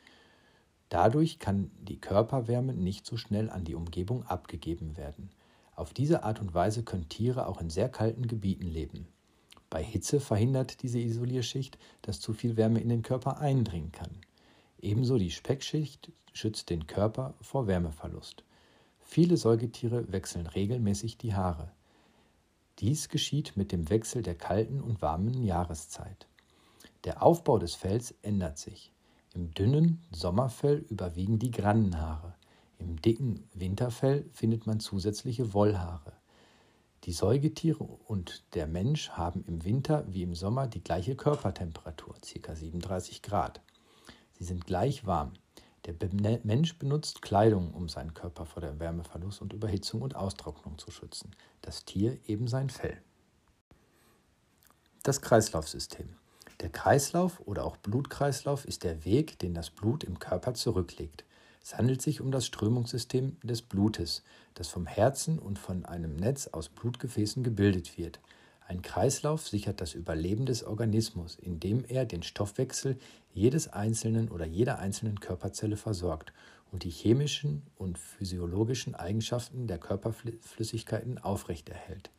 Dadurch 0.92 1.38
kann 1.38 1.70
die 1.80 1.98
Körperwärme 1.98 2.74
nicht 2.74 3.06
so 3.06 3.16
schnell 3.16 3.48
an 3.48 3.64
die 3.64 3.74
Umgebung 3.74 4.26
abgegeben 4.26 4.98
werden. 4.98 5.30
Auf 5.74 5.94
diese 5.94 6.22
Art 6.22 6.38
und 6.38 6.52
Weise 6.52 6.82
können 6.82 7.08
Tiere 7.08 7.46
auch 7.46 7.62
in 7.62 7.70
sehr 7.70 7.88
kalten 7.88 8.26
Gebieten 8.26 8.66
leben. 8.66 9.08
Bei 9.70 9.82
Hitze 9.82 10.20
verhindert 10.20 10.82
diese 10.82 10.98
Isolierschicht, 10.98 11.78
dass 12.02 12.20
zu 12.20 12.34
viel 12.34 12.58
Wärme 12.58 12.78
in 12.78 12.90
den 12.90 13.00
Körper 13.00 13.38
eindringen 13.38 13.90
kann. 13.90 14.10
Ebenso 14.82 15.16
die 15.16 15.30
Speckschicht 15.30 16.12
schützt 16.34 16.68
den 16.68 16.86
Körper 16.86 17.32
vor 17.40 17.66
Wärmeverlust. 17.66 18.44
Viele 19.00 19.38
Säugetiere 19.38 20.12
wechseln 20.12 20.46
regelmäßig 20.46 21.16
die 21.16 21.32
Haare. 21.32 21.72
Dies 22.80 23.08
geschieht 23.08 23.56
mit 23.56 23.72
dem 23.72 23.88
Wechsel 23.88 24.20
der 24.20 24.34
kalten 24.34 24.82
und 24.82 25.00
warmen 25.00 25.42
Jahreszeit. 25.42 26.28
Der 27.04 27.22
Aufbau 27.22 27.56
des 27.56 27.74
Fells 27.76 28.14
ändert 28.20 28.58
sich. 28.58 28.92
Im 29.34 29.54
dünnen 29.54 30.02
Sommerfell 30.10 30.84
überwiegen 30.90 31.38
die 31.38 31.50
Grannenhaare. 31.50 32.34
Im 32.78 33.00
dicken 33.00 33.48
Winterfell 33.54 34.28
findet 34.32 34.66
man 34.66 34.78
zusätzliche 34.78 35.54
Wollhaare. 35.54 36.12
Die 37.04 37.12
Säugetiere 37.12 37.82
und 37.82 38.44
der 38.54 38.66
Mensch 38.66 39.10
haben 39.10 39.42
im 39.46 39.64
Winter 39.64 40.04
wie 40.06 40.22
im 40.22 40.34
Sommer 40.34 40.66
die 40.66 40.84
gleiche 40.84 41.16
Körpertemperatur, 41.16 42.14
ca. 42.20 42.54
37 42.54 43.22
Grad. 43.22 43.62
Sie 44.32 44.44
sind 44.44 44.66
gleich 44.66 45.06
warm. 45.06 45.32
Der 45.86 45.96
Mensch 46.44 46.78
benutzt 46.78 47.22
Kleidung, 47.22 47.72
um 47.72 47.88
seinen 47.88 48.14
Körper 48.14 48.46
vor 48.46 48.60
der 48.60 48.78
Wärmeverlust 48.78 49.40
und 49.40 49.52
Überhitzung 49.52 50.02
und 50.02 50.14
Austrocknung 50.14 50.78
zu 50.78 50.90
schützen. 50.90 51.34
Das 51.60 51.84
Tier 51.84 52.18
eben 52.28 52.46
sein 52.46 52.70
Fell. 52.70 53.02
Das 55.02 55.20
Kreislaufsystem. 55.22 56.21
Der 56.62 56.70
Kreislauf 56.70 57.42
oder 57.44 57.64
auch 57.64 57.76
Blutkreislauf 57.76 58.64
ist 58.64 58.84
der 58.84 59.04
Weg, 59.04 59.36
den 59.40 59.52
das 59.52 59.70
Blut 59.70 60.04
im 60.04 60.20
Körper 60.20 60.54
zurücklegt. 60.54 61.24
Es 61.60 61.76
handelt 61.76 62.00
sich 62.00 62.20
um 62.20 62.30
das 62.30 62.46
Strömungssystem 62.46 63.36
des 63.42 63.62
Blutes, 63.62 64.22
das 64.54 64.68
vom 64.68 64.86
Herzen 64.86 65.40
und 65.40 65.58
von 65.58 65.84
einem 65.84 66.14
Netz 66.14 66.46
aus 66.46 66.68
Blutgefäßen 66.68 67.42
gebildet 67.42 67.98
wird. 67.98 68.20
Ein 68.68 68.80
Kreislauf 68.80 69.48
sichert 69.48 69.80
das 69.80 69.94
Überleben 69.94 70.46
des 70.46 70.62
Organismus, 70.62 71.34
indem 71.34 71.84
er 71.84 72.04
den 72.04 72.22
Stoffwechsel 72.22 72.96
jedes 73.34 73.66
einzelnen 73.66 74.28
oder 74.28 74.46
jeder 74.46 74.78
einzelnen 74.78 75.18
Körperzelle 75.18 75.76
versorgt 75.76 76.32
und 76.70 76.84
die 76.84 76.90
chemischen 76.90 77.62
und 77.76 77.98
physiologischen 77.98 78.94
Eigenschaften 78.94 79.66
der 79.66 79.78
Körperflüssigkeiten 79.78 81.18
aufrechterhält. 81.18 82.10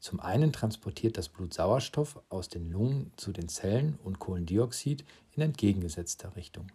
Zum 0.00 0.20
einen 0.20 0.52
transportiert 0.52 1.18
das 1.18 1.28
Blut 1.28 1.52
Sauerstoff 1.52 2.20
aus 2.28 2.48
den 2.48 2.70
Lungen 2.70 3.12
zu 3.16 3.32
den 3.32 3.48
Zellen 3.48 3.98
und 4.04 4.18
Kohlendioxid 4.18 5.04
in 5.34 5.42
entgegengesetzter 5.42 6.36
Richtung. 6.36 6.70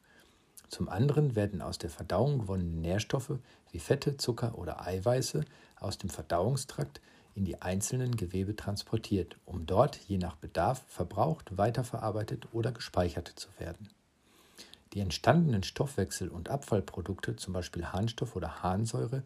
Zum 0.67 0.89
anderen 0.89 1.35
werden 1.35 1.61
aus 1.61 1.77
der 1.77 1.89
Verdauung 1.89 2.39
gewonnene 2.39 2.81
Nährstoffe 2.81 3.37
wie 3.71 3.79
Fette, 3.79 4.17
Zucker 4.17 4.57
oder 4.57 4.85
Eiweiße 4.85 5.45
aus 5.79 5.97
dem 5.97 6.09
Verdauungstrakt 6.09 6.99
in 7.35 7.45
die 7.45 7.61
einzelnen 7.61 8.15
Gewebe 8.15 8.55
transportiert, 8.55 9.37
um 9.45 9.65
dort 9.65 9.97
je 10.07 10.17
nach 10.17 10.35
Bedarf 10.35 10.83
verbraucht, 10.87 11.57
weiterverarbeitet 11.57 12.47
oder 12.51 12.71
gespeichert 12.71 13.31
zu 13.35 13.49
werden. 13.57 13.89
Die 14.93 14.99
entstandenen 14.99 15.63
Stoffwechsel- 15.63 16.29
und 16.29 16.49
Abfallprodukte, 16.49 17.35
zum 17.35 17.53
Beispiel 17.53 17.85
Harnstoff 17.85 18.35
oder 18.35 18.61
Harnsäure, 18.61 19.23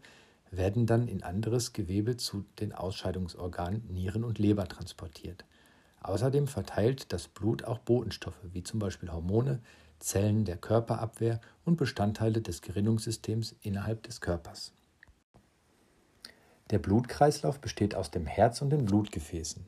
werden 0.50 0.86
dann 0.86 1.08
in 1.08 1.22
anderes 1.22 1.72
Gewebe 1.72 2.16
zu 2.16 2.44
den 2.58 2.72
Ausscheidungsorganen 2.72 3.86
Nieren 3.88 4.24
und 4.24 4.38
Leber 4.38 4.66
transportiert. 4.66 5.44
Außerdem 6.00 6.46
verteilt 6.46 7.12
das 7.12 7.28
Blut 7.28 7.64
auch 7.64 7.78
Botenstoffe, 7.78 8.40
wie 8.52 8.62
zum 8.62 8.78
Beispiel 8.78 9.10
Hormone, 9.10 9.60
Zellen 9.98 10.44
der 10.44 10.56
Körperabwehr 10.56 11.40
und 11.64 11.76
Bestandteile 11.76 12.40
des 12.40 12.62
Gerinnungssystems 12.62 13.56
innerhalb 13.62 14.04
des 14.04 14.20
Körpers. 14.20 14.72
Der 16.70 16.78
Blutkreislauf 16.78 17.60
besteht 17.60 17.94
aus 17.94 18.10
dem 18.10 18.26
Herz 18.26 18.62
und 18.62 18.70
den 18.70 18.84
Blutgefäßen. 18.84 19.66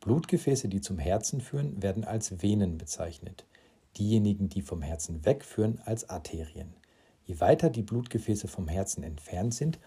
Blutgefäße, 0.00 0.68
die 0.68 0.80
zum 0.80 0.98
Herzen 0.98 1.40
führen, 1.40 1.82
werden 1.82 2.04
als 2.04 2.42
Venen 2.42 2.76
bezeichnet. 2.76 3.46
Diejenigen, 3.96 4.48
die 4.48 4.62
vom 4.62 4.82
Herzen 4.82 5.24
wegführen, 5.24 5.80
als 5.84 6.08
Arterien. 6.08 6.74
Je 7.24 7.40
weiter 7.40 7.70
die 7.70 7.82
Blutgefäße 7.82 8.48
vom 8.48 8.68
Herzen 8.68 9.02
entfernt 9.02 9.54
sind, 9.54 9.78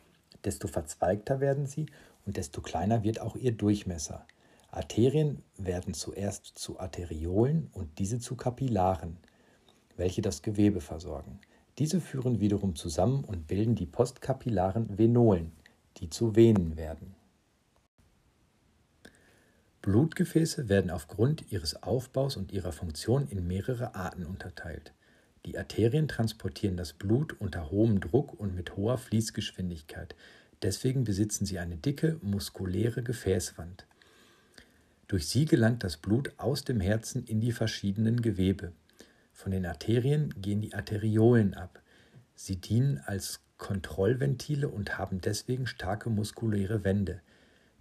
desto 0.46 0.68
verzweigter 0.68 1.40
werden 1.40 1.66
sie 1.66 1.88
und 2.26 2.38
desto 2.38 2.62
kleiner 2.62 3.04
wird 3.04 3.20
auch 3.20 3.36
ihr 3.36 3.52
Durchmesser. 3.52 4.26
Arterien 4.72 5.42
werden 5.58 5.94
zuerst 5.94 6.46
zu 6.46 6.80
Arteriolen 6.80 7.70
und 7.74 7.98
diese 8.00 8.20
zu 8.20 8.36
Kapillaren, 8.36 9.18
welche 9.96 10.22
das 10.22 10.42
Gewebe 10.42 10.82
versorgen. 10.82 11.40
Diese 11.78 12.00
führen 12.02 12.40
wiederum 12.40 12.76
zusammen 12.76 13.24
und 13.24 13.48
bilden 13.48 13.76
die 13.76 13.86
postkapillaren 13.86 14.98
Venolen, 14.98 15.52
die 15.98 16.10
zu 16.10 16.36
Venen 16.36 16.78
werden. 16.78 17.16
Blutgefäße 19.82 20.68
werden 20.68 20.90
aufgrund 20.90 21.52
ihres 21.52 21.84
Aufbaus 21.84 22.38
und 22.38 22.52
ihrer 22.52 22.72
Funktion 22.72 23.28
in 23.28 23.46
mehrere 23.46 23.94
Arten 23.94 24.26
unterteilt. 24.26 24.94
Die 25.46 25.58
Arterien 25.58 26.08
transportieren 26.08 26.76
das 26.76 26.94
Blut 26.94 27.40
unter 27.40 27.70
hohem 27.70 28.00
Druck 28.00 28.40
und 28.40 28.56
mit 28.56 28.76
hoher 28.76 28.98
Fließgeschwindigkeit. 28.98 30.16
Deswegen 30.64 31.04
besitzen 31.04 31.46
sie 31.46 31.60
eine 31.60 31.78
dicke, 31.78 32.18
muskuläre 32.24 33.04
Gefäßwand. 33.04 33.86
Durch 35.08 35.28
sie 35.28 35.46
gelangt 35.46 35.84
das 35.84 35.98
Blut 35.98 36.34
aus 36.38 36.64
dem 36.64 36.80
Herzen 36.80 37.26
in 37.26 37.40
die 37.42 37.52
verschiedenen 37.52 38.24
Gewebe. 38.24 38.72
Von 39.34 39.52
den 39.52 39.68
Arterien 39.68 40.34
gehen 40.42 40.62
die 40.62 40.74
Arteriolen 40.74 41.54
ab. 41.54 41.82
Sie 42.34 42.56
dienen 42.56 43.00
als 43.06 43.42
Kontrollventile 43.58 44.68
und 44.68 44.98
haben 44.98 45.22
deswegen 45.22 45.68
starke 45.68 46.10
muskuläre 46.10 46.84
Wände, 46.84 47.22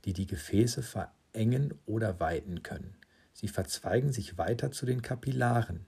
die 0.04 0.12
die 0.12 0.26
Gefäße 0.26 0.82
verengen 0.82 1.72
oder 1.86 2.20
weiten 2.20 2.62
können. 2.62 2.94
Sie 3.32 3.48
verzweigen 3.48 4.12
sich 4.12 4.36
weiter 4.36 4.70
zu 4.70 4.84
den 4.84 5.00
Kapillaren, 5.00 5.86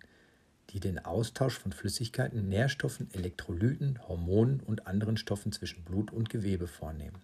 die 0.70 0.80
den 0.80 1.04
Austausch 1.04 1.58
von 1.58 1.72
Flüssigkeiten, 1.72 2.48
Nährstoffen, 2.48 3.08
Elektrolyten, 3.12 4.00
Hormonen 4.08 4.60
und 4.60 4.86
anderen 4.86 5.16
Stoffen 5.16 5.52
zwischen 5.52 5.84
Blut 5.84 6.12
und 6.12 6.28
Gewebe 6.28 6.66
vornehmen. 6.66 7.22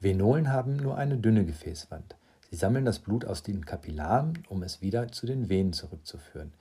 Venolen 0.00 0.52
haben 0.52 0.76
nur 0.76 0.96
eine 0.96 1.16
dünne 1.16 1.44
Gefäßwand. 1.44 2.16
Sie 2.50 2.56
sammeln 2.56 2.84
das 2.84 3.00
Blut 3.00 3.24
aus 3.24 3.42
den 3.42 3.66
Kapillaren, 3.66 4.44
um 4.48 4.62
es 4.62 4.80
wieder 4.80 5.08
zu 5.08 5.26
den 5.26 5.48
Venen 5.48 5.72
zurückzuführen, 5.72 6.52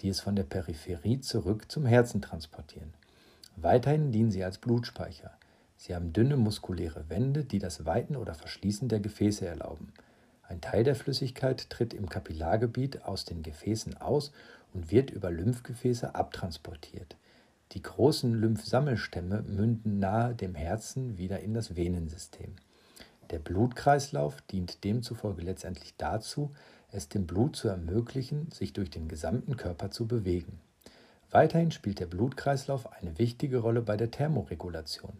die 0.00 0.08
es 0.08 0.20
von 0.20 0.36
der 0.36 0.44
Peripherie 0.44 1.20
zurück 1.20 1.70
zum 1.70 1.86
Herzen 1.86 2.20
transportieren. 2.20 2.94
Weiterhin 3.56 4.12
dienen 4.12 4.30
sie 4.30 4.44
als 4.44 4.58
Blutspeicher. 4.58 5.32
Sie 5.76 5.94
haben 5.94 6.12
dünne 6.12 6.36
muskuläre 6.36 7.08
Wände, 7.08 7.44
die 7.44 7.58
das 7.58 7.84
Weiten 7.84 8.16
oder 8.16 8.34
Verschließen 8.34 8.88
der 8.88 9.00
Gefäße 9.00 9.46
erlauben. 9.46 9.92
Ein 10.52 10.60
Teil 10.60 10.84
der 10.84 10.94
Flüssigkeit 10.94 11.70
tritt 11.70 11.94
im 11.94 12.10
Kapillargebiet 12.10 13.06
aus 13.06 13.24
den 13.24 13.42
Gefäßen 13.42 13.96
aus 13.96 14.32
und 14.74 14.90
wird 14.90 15.08
über 15.10 15.30
Lymphgefäße 15.30 16.14
abtransportiert. 16.14 17.16
Die 17.72 17.80
großen 17.80 18.34
Lymphsammelstämme 18.34 19.40
münden 19.44 19.98
nahe 19.98 20.34
dem 20.34 20.54
Herzen 20.54 21.16
wieder 21.16 21.40
in 21.40 21.54
das 21.54 21.74
Venensystem. 21.74 22.54
Der 23.30 23.38
Blutkreislauf 23.38 24.42
dient 24.42 24.84
demzufolge 24.84 25.40
letztendlich 25.40 25.94
dazu, 25.96 26.50
es 26.90 27.08
dem 27.08 27.26
Blut 27.26 27.56
zu 27.56 27.68
ermöglichen, 27.68 28.50
sich 28.50 28.74
durch 28.74 28.90
den 28.90 29.08
gesamten 29.08 29.56
Körper 29.56 29.90
zu 29.90 30.06
bewegen. 30.06 30.60
Weiterhin 31.30 31.70
spielt 31.70 31.98
der 31.98 32.06
Blutkreislauf 32.06 32.92
eine 32.92 33.18
wichtige 33.18 33.56
Rolle 33.56 33.80
bei 33.80 33.96
der 33.96 34.10
Thermoregulation. 34.10 35.16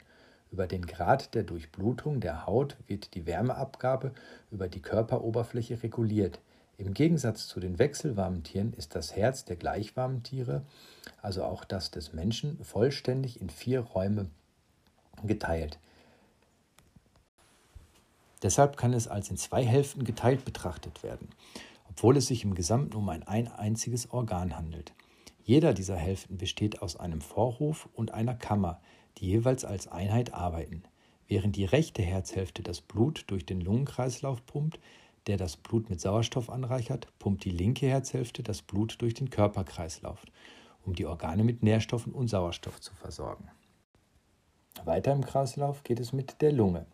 Über 0.52 0.66
den 0.66 0.84
Grad 0.84 1.34
der 1.34 1.44
Durchblutung 1.44 2.20
der 2.20 2.44
Haut 2.46 2.76
wird 2.86 3.14
die 3.14 3.26
Wärmeabgabe 3.26 4.12
über 4.50 4.68
die 4.68 4.82
Körperoberfläche 4.82 5.82
reguliert. 5.82 6.40
Im 6.76 6.92
Gegensatz 6.92 7.48
zu 7.48 7.58
den 7.58 7.78
wechselwarmen 7.78 8.42
Tieren 8.42 8.74
ist 8.74 8.94
das 8.94 9.16
Herz 9.16 9.46
der 9.46 9.56
gleichwarmen 9.56 10.22
Tiere, 10.22 10.62
also 11.22 11.44
auch 11.44 11.64
das 11.64 11.90
des 11.90 12.12
Menschen, 12.12 12.62
vollständig 12.62 13.40
in 13.40 13.48
vier 13.48 13.80
Räume 13.80 14.28
geteilt. 15.24 15.78
Deshalb 18.42 18.76
kann 18.76 18.92
es 18.92 19.08
als 19.08 19.30
in 19.30 19.38
zwei 19.38 19.64
Hälften 19.64 20.04
geteilt 20.04 20.44
betrachtet 20.44 21.02
werden, 21.02 21.30
obwohl 21.88 22.18
es 22.18 22.26
sich 22.26 22.44
im 22.44 22.54
Gesamten 22.54 22.94
um 22.94 23.08
ein, 23.08 23.22
ein 23.22 23.48
einziges 23.48 24.10
Organ 24.10 24.54
handelt. 24.54 24.92
Jeder 25.44 25.72
dieser 25.72 25.96
Hälften 25.96 26.36
besteht 26.36 26.82
aus 26.82 26.96
einem 26.96 27.22
Vorhof 27.22 27.88
und 27.94 28.12
einer 28.12 28.34
Kammer, 28.34 28.80
die 29.18 29.26
jeweils 29.26 29.64
als 29.64 29.88
Einheit 29.88 30.34
arbeiten. 30.34 30.82
Während 31.28 31.56
die 31.56 31.64
rechte 31.64 32.02
Herzhälfte 32.02 32.62
das 32.62 32.80
Blut 32.80 33.24
durch 33.28 33.46
den 33.46 33.60
Lungenkreislauf 33.60 34.44
pumpt, 34.44 34.78
der 35.26 35.36
das 35.36 35.56
Blut 35.56 35.88
mit 35.88 36.00
Sauerstoff 36.00 36.50
anreichert, 36.50 37.06
pumpt 37.18 37.44
die 37.44 37.50
linke 37.50 37.86
Herzhälfte 37.86 38.42
das 38.42 38.62
Blut 38.62 39.00
durch 39.00 39.14
den 39.14 39.30
Körperkreislauf, 39.30 40.24
um 40.84 40.94
die 40.94 41.06
Organe 41.06 41.44
mit 41.44 41.62
Nährstoffen 41.62 42.12
und 42.12 42.28
Sauerstoff 42.28 42.80
zu 42.80 42.92
versorgen. 42.94 43.48
Weiter 44.84 45.12
im 45.12 45.24
Kreislauf 45.24 45.84
geht 45.84 46.00
es 46.00 46.12
mit 46.12 46.40
der 46.42 46.52
Lunge. 46.52 46.86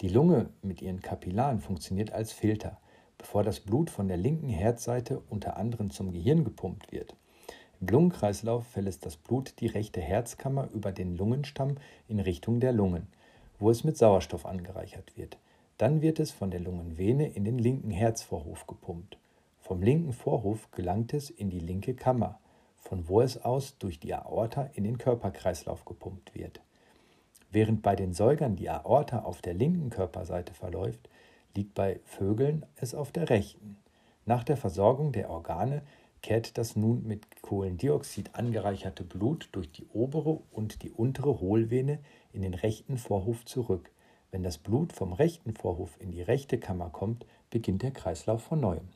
Die 0.00 0.08
Lunge 0.08 0.50
mit 0.60 0.82
ihren 0.82 1.00
Kapillaren 1.00 1.60
funktioniert 1.60 2.12
als 2.12 2.32
Filter, 2.32 2.78
bevor 3.16 3.42
das 3.44 3.60
Blut 3.60 3.88
von 3.88 4.08
der 4.08 4.16
linken 4.16 4.48
Herzseite 4.48 5.22
unter 5.30 5.56
anderem 5.56 5.90
zum 5.90 6.12
Gehirn 6.12 6.44
gepumpt 6.44 6.92
wird. 6.92 7.16
Im 7.82 7.88
Lungenkreislauf 7.88 8.64
verlässt 8.68 9.04
das 9.04 9.16
Blut 9.16 9.54
die 9.58 9.66
rechte 9.66 10.00
Herzkammer 10.00 10.68
über 10.72 10.92
den 10.92 11.16
Lungenstamm 11.16 11.78
in 12.06 12.20
Richtung 12.20 12.60
der 12.60 12.72
Lungen, 12.72 13.08
wo 13.58 13.70
es 13.70 13.82
mit 13.82 13.98
Sauerstoff 13.98 14.46
angereichert 14.46 15.16
wird. 15.16 15.36
Dann 15.78 16.00
wird 16.00 16.20
es 16.20 16.30
von 16.30 16.52
der 16.52 16.60
Lungenvene 16.60 17.26
in 17.26 17.44
den 17.44 17.58
linken 17.58 17.90
Herzvorhof 17.90 18.68
gepumpt. 18.68 19.18
Vom 19.58 19.82
linken 19.82 20.12
Vorhof 20.12 20.70
gelangt 20.70 21.12
es 21.12 21.28
in 21.28 21.50
die 21.50 21.58
linke 21.58 21.94
Kammer, 21.94 22.38
von 22.76 23.08
wo 23.08 23.20
es 23.20 23.44
aus 23.44 23.76
durch 23.78 23.98
die 23.98 24.14
Aorta 24.14 24.70
in 24.74 24.84
den 24.84 24.98
Körperkreislauf 24.98 25.84
gepumpt 25.84 26.36
wird. 26.36 26.60
Während 27.50 27.82
bei 27.82 27.96
den 27.96 28.12
Säugern 28.12 28.54
die 28.54 28.70
Aorta 28.70 29.24
auf 29.24 29.42
der 29.42 29.54
linken 29.54 29.90
Körperseite 29.90 30.54
verläuft, 30.54 31.08
liegt 31.56 31.74
bei 31.74 31.98
Vögeln 32.04 32.64
es 32.76 32.94
auf 32.94 33.10
der 33.10 33.28
rechten. 33.28 33.76
Nach 34.24 34.44
der 34.44 34.56
Versorgung 34.56 35.10
der 35.10 35.30
Organe 35.30 35.82
kehrt 36.22 36.56
das 36.56 36.76
nun 36.76 37.06
mit 37.06 37.42
Kohlendioxid 37.42 38.34
angereicherte 38.34 39.04
Blut 39.04 39.48
durch 39.52 39.70
die 39.70 39.86
obere 39.92 40.40
und 40.50 40.82
die 40.82 40.90
untere 40.90 41.40
Hohlvene 41.40 41.98
in 42.32 42.42
den 42.42 42.54
rechten 42.54 42.96
Vorhof 42.96 43.44
zurück. 43.44 43.90
Wenn 44.30 44.42
das 44.42 44.56
Blut 44.56 44.92
vom 44.92 45.12
rechten 45.12 45.52
Vorhof 45.54 45.90
in 46.00 46.10
die 46.10 46.22
rechte 46.22 46.58
Kammer 46.58 46.88
kommt, 46.90 47.26
beginnt 47.50 47.82
der 47.82 47.90
Kreislauf 47.90 48.42
von 48.42 48.60
neuem. 48.60 48.88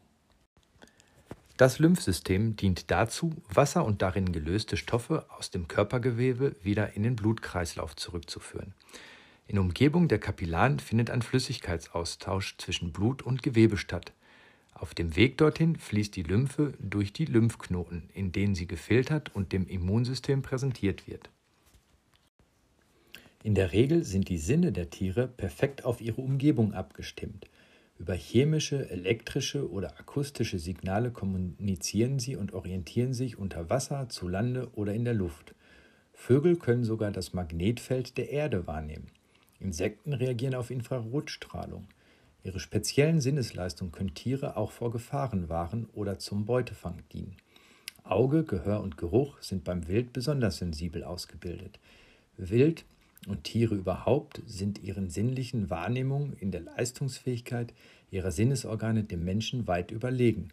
Das 1.57 1.79
Lymphsystem 1.79 2.57
dient 2.57 2.91
dazu, 2.91 3.33
Wasser 3.49 3.85
und 3.85 4.03
darin 4.03 4.31
gelöste 4.33 4.77
Stoffe 4.77 5.27
aus 5.31 5.51
dem 5.51 5.69
Körpergewebe 5.69 6.55
wieder 6.63 6.95
in 6.95 7.03
den 7.03 7.17
Blutkreislauf 7.17 7.97
zurückzuführen. 7.97 8.75
In 9.47 9.59
Umgebung 9.59 10.09
der 10.09 10.19
Kapillaren 10.19 10.81
findet 10.81 11.09
ein 11.11 11.23
Flüssigkeitsaustausch 11.23 12.57
zwischen 12.59 12.93
Blut 12.93 13.23
und 13.23 13.43
Gewebe 13.43 13.77
statt. 13.79 14.13
Auf 14.79 14.95
dem 14.95 15.17
Weg 15.17 15.39
dorthin 15.39 15.77
fließt 15.77 16.15
die 16.17 16.23
Lymphe 16.23 16.75
durch 16.79 17.15
die 17.15 17.25
Lymphknoten, 17.25 18.11
in 18.13 18.31
denen 18.31 18.55
sie 18.55 18.67
gefiltert 18.67 19.35
und 19.35 19.53
dem 19.53 19.67
Immunsystem 19.67 20.43
präsentiert 20.43 21.09
wird. 21.09 21.31
In 23.43 23.55
der 23.55 23.73
Regel 23.73 24.05
sind 24.05 24.29
die 24.29 24.37
Sinne 24.37 24.73
der 24.73 24.91
Tiere 24.91 25.29
perfekt 25.29 25.87
auf 25.87 26.03
ihre 26.03 26.21
Umgebung 26.21 26.75
abgestimmt. 26.75 27.49
Über 27.99 28.13
chemische, 28.13 28.91
elektrische 28.91 29.71
oder 29.71 29.99
akustische 29.99 30.59
Signale 30.59 31.11
kommunizieren 31.11 32.19
sie 32.19 32.37
und 32.37 32.53
orientieren 32.53 33.15
sich 33.15 33.39
unter 33.39 33.71
Wasser, 33.71 34.11
zu 34.11 34.29
Lande 34.29 34.69
oder 34.75 34.93
in 34.93 35.07
der 35.07 35.15
Luft. 35.15 35.55
Vögel 36.13 36.57
können 36.57 36.85
sogar 36.85 37.13
das 37.13 37.33
Magnetfeld 37.33 38.19
der 38.19 38.29
Erde 38.29 38.67
wahrnehmen. 38.67 39.07
Insekten 39.59 40.13
reagieren 40.13 40.55
auf 40.55 40.71
Infrarotstrahlung. 40.71 41.89
Ihre 42.47 42.61
speziellen 42.61 43.21
Sinnesleistungen 43.21 43.91
können 43.91 44.15
Tiere 44.15 44.57
auch 44.57 44.71
vor 44.71 44.93
Gefahren 44.93 45.49
wahren 45.49 45.89
oder 45.95 46.21
zum 46.21 46.45
Beutefang 46.45 47.03
dienen. 47.13 47.35
Auge, 48.05 48.45
Gehör 48.45 48.83
und 48.83 48.97
Geruch 48.97 49.43
sind 49.43 49.65
beim 49.65 49.89
Wild 49.89 50.13
besonders 50.13 50.59
sensibel 50.59 51.03
ausgebildet. 51.03 51.81
Wild 52.37 52.85
und 53.27 53.43
Tiere 53.43 53.75
überhaupt 53.75 54.43
sind 54.47 54.81
ihren 54.81 55.11
sinnlichen 55.11 55.71
Wahrnehmungen 55.71 56.35
in 56.35 56.53
der 56.53 56.61
Leistungsfähigkeit 56.61 57.75
ihrer 58.13 58.31
Sinnesorgane 58.31 59.03
dem 59.03 59.25
Menschen 59.25 59.67
weit 59.67 59.91
überlegen. 59.91 60.51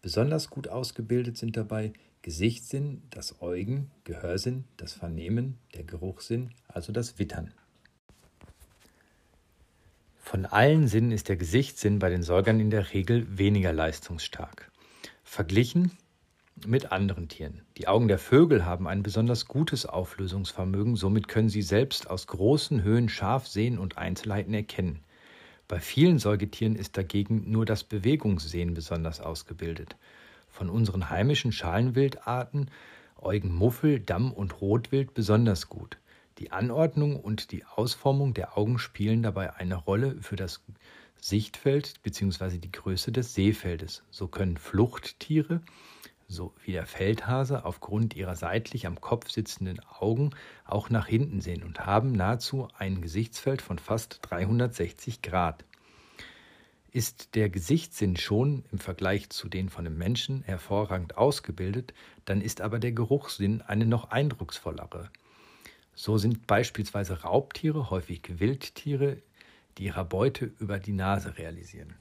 Besonders 0.00 0.48
gut 0.48 0.68
ausgebildet 0.68 1.36
sind 1.36 1.58
dabei 1.58 1.92
Gesichtssinn, 2.22 3.02
das 3.10 3.42
Äugen, 3.42 3.90
Gehörsinn, 4.04 4.64
das 4.78 4.94
Vernehmen, 4.94 5.58
der 5.74 5.84
Geruchssinn, 5.84 6.54
also 6.68 6.90
das 6.90 7.18
Wittern. 7.18 7.52
Von 10.26 10.46
allen 10.46 10.88
Sinnen 10.88 11.12
ist 11.12 11.28
der 11.28 11.36
Gesichtssinn 11.36 11.98
bei 11.98 12.08
den 12.08 12.22
Säugern 12.22 12.58
in 12.58 12.70
der 12.70 12.94
Regel 12.94 13.26
weniger 13.28 13.74
leistungsstark. 13.74 14.70
Verglichen 15.22 15.90
mit 16.66 16.92
anderen 16.92 17.28
Tieren. 17.28 17.60
Die 17.76 17.88
Augen 17.88 18.08
der 18.08 18.18
Vögel 18.18 18.64
haben 18.64 18.88
ein 18.88 19.02
besonders 19.02 19.44
gutes 19.46 19.84
Auflösungsvermögen, 19.84 20.96
somit 20.96 21.28
können 21.28 21.50
sie 21.50 21.60
selbst 21.60 22.08
aus 22.08 22.26
großen 22.26 22.82
Höhen 22.82 23.10
scharf 23.10 23.46
sehen 23.46 23.78
und 23.78 23.98
Einzelheiten 23.98 24.54
erkennen. 24.54 25.00
Bei 25.68 25.78
vielen 25.78 26.18
Säugetieren 26.18 26.74
ist 26.74 26.96
dagegen 26.96 27.50
nur 27.50 27.66
das 27.66 27.84
Bewegungssehen 27.84 28.72
besonders 28.72 29.20
ausgebildet. 29.20 29.94
Von 30.48 30.70
unseren 30.70 31.10
heimischen 31.10 31.52
Schalenwildarten 31.52 32.70
Eugen 33.18 33.54
Muffel, 33.54 34.00
Damm 34.00 34.32
und 34.32 34.62
Rotwild 34.62 35.12
besonders 35.12 35.68
gut. 35.68 35.98
Die 36.38 36.52
Anordnung 36.52 37.20
und 37.20 37.52
die 37.52 37.64
Ausformung 37.64 38.34
der 38.34 38.58
Augen 38.58 38.78
spielen 38.78 39.22
dabei 39.22 39.54
eine 39.54 39.76
Rolle 39.76 40.20
für 40.20 40.36
das 40.36 40.62
Sichtfeld 41.16 42.02
bzw. 42.02 42.58
die 42.58 42.72
Größe 42.72 43.12
des 43.12 43.34
Sehfeldes. 43.34 44.02
So 44.10 44.28
können 44.28 44.56
Fluchttiere 44.56 45.60
so 46.28 46.54
wie 46.64 46.72
der 46.72 46.86
Feldhase 46.86 47.64
aufgrund 47.64 48.14
ihrer 48.14 48.36
seitlich 48.36 48.86
am 48.86 49.00
Kopf 49.00 49.30
sitzenden 49.30 49.80
Augen 49.80 50.30
auch 50.64 50.90
nach 50.90 51.06
hinten 51.06 51.40
sehen 51.40 51.62
und 51.62 51.80
haben 51.80 52.12
nahezu 52.12 52.68
ein 52.78 53.00
Gesichtsfeld 53.00 53.62
von 53.62 53.78
fast 53.78 54.18
360 54.22 55.22
Grad. 55.22 55.64
Ist 56.90 57.34
der 57.34 57.50
Gesichtssinn 57.50 58.16
schon 58.16 58.64
im 58.70 58.78
Vergleich 58.78 59.30
zu 59.30 59.48
den 59.48 59.68
von 59.68 59.84
dem 59.84 59.98
Menschen 59.98 60.42
hervorragend 60.42 61.16
ausgebildet, 61.16 61.92
dann 62.24 62.40
ist 62.40 62.60
aber 62.60 62.78
der 62.78 62.92
Geruchssinn 62.92 63.62
eine 63.62 63.84
noch 63.84 64.10
eindrucksvollere. 64.10 65.10
So 65.94 66.18
sind 66.18 66.46
beispielsweise 66.46 67.22
Raubtiere 67.22 67.90
häufig 67.90 68.22
Wildtiere, 68.40 69.18
die 69.78 69.84
ihre 69.84 70.04
Beute 70.04 70.52
über 70.58 70.78
die 70.78 70.92
Nase 70.92 71.38
realisieren. 71.38 71.94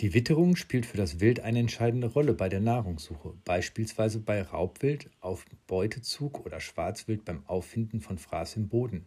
Die 0.00 0.12
Witterung 0.12 0.56
spielt 0.56 0.84
für 0.84 0.98
das 0.98 1.20
Wild 1.20 1.40
eine 1.40 1.58
entscheidende 1.58 2.08
Rolle 2.08 2.34
bei 2.34 2.50
der 2.50 2.60
Nahrungssuche, 2.60 3.32
beispielsweise 3.46 4.20
bei 4.20 4.42
Raubwild 4.42 5.08
auf 5.20 5.46
Beutezug 5.66 6.44
oder 6.44 6.60
Schwarzwild 6.60 7.24
beim 7.24 7.42
Auffinden 7.46 8.02
von 8.02 8.18
Fraß 8.18 8.56
im 8.56 8.68
Boden. 8.68 9.06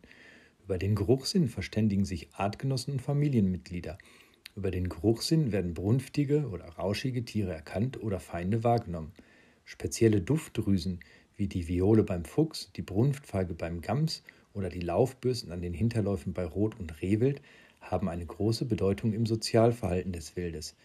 Über 0.64 0.80
den 0.80 0.96
Geruchssinn 0.96 1.48
verständigen 1.48 2.06
sich 2.06 2.34
Artgenossen 2.34 2.94
und 2.94 3.02
Familienmitglieder. 3.02 4.00
Über 4.56 4.72
den 4.72 4.90
Geruchssinn 4.90 5.52
werden 5.52 5.76
brunftige 5.76 6.50
oder 6.50 6.66
rauschige 6.66 7.24
Tiere 7.24 7.54
erkannt 7.54 8.02
oder 8.02 8.20
Feinde 8.20 8.64
wahrgenommen. 8.64 9.12
Spezielle 9.66 10.22
Duftdrüsen 10.22 11.02
wie 11.40 11.48
die 11.48 11.68
Viole 11.68 12.04
beim 12.04 12.26
Fuchs, 12.26 12.70
die 12.76 12.82
Brunftfeige 12.82 13.54
beim 13.54 13.80
Gams 13.80 14.24
oder 14.54 14.70
die 14.70 14.82
Laufbürsten 14.82 15.54
an 15.54 15.62
den 15.62 15.74
Hinterläufen 15.74 16.34
bei 16.34 16.44
Rot- 16.44 16.78
und 16.78 17.02
Rehwild 17.02 17.42
haben 17.80 18.10
eine 18.10 18.26
große 18.26 18.66
Bedeutung 18.66 19.14
im 19.14 19.26
Sozialverhalten 19.26 20.12
des 20.12 20.36
Wildes. 20.36 20.76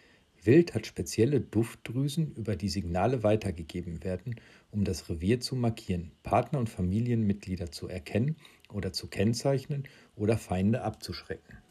Wild 0.44 0.74
hat 0.74 0.86
spezielle 0.86 1.40
Duftdrüsen, 1.40 2.32
über 2.36 2.54
die 2.54 2.68
Signale 2.68 3.22
weitergegeben 3.24 4.04
werden, 4.04 4.36
um 4.70 4.84
das 4.84 5.08
Revier 5.08 5.40
zu 5.40 5.56
markieren, 5.56 6.12
Partner 6.22 6.60
und 6.60 6.68
Familienmitglieder 6.68 7.72
zu 7.72 7.88
erkennen 7.88 8.36
oder 8.72 8.92
zu 8.92 9.08
kennzeichnen 9.08 9.88
oder 10.14 10.38
Feinde 10.38 10.82
abzuschrecken. 10.82 11.63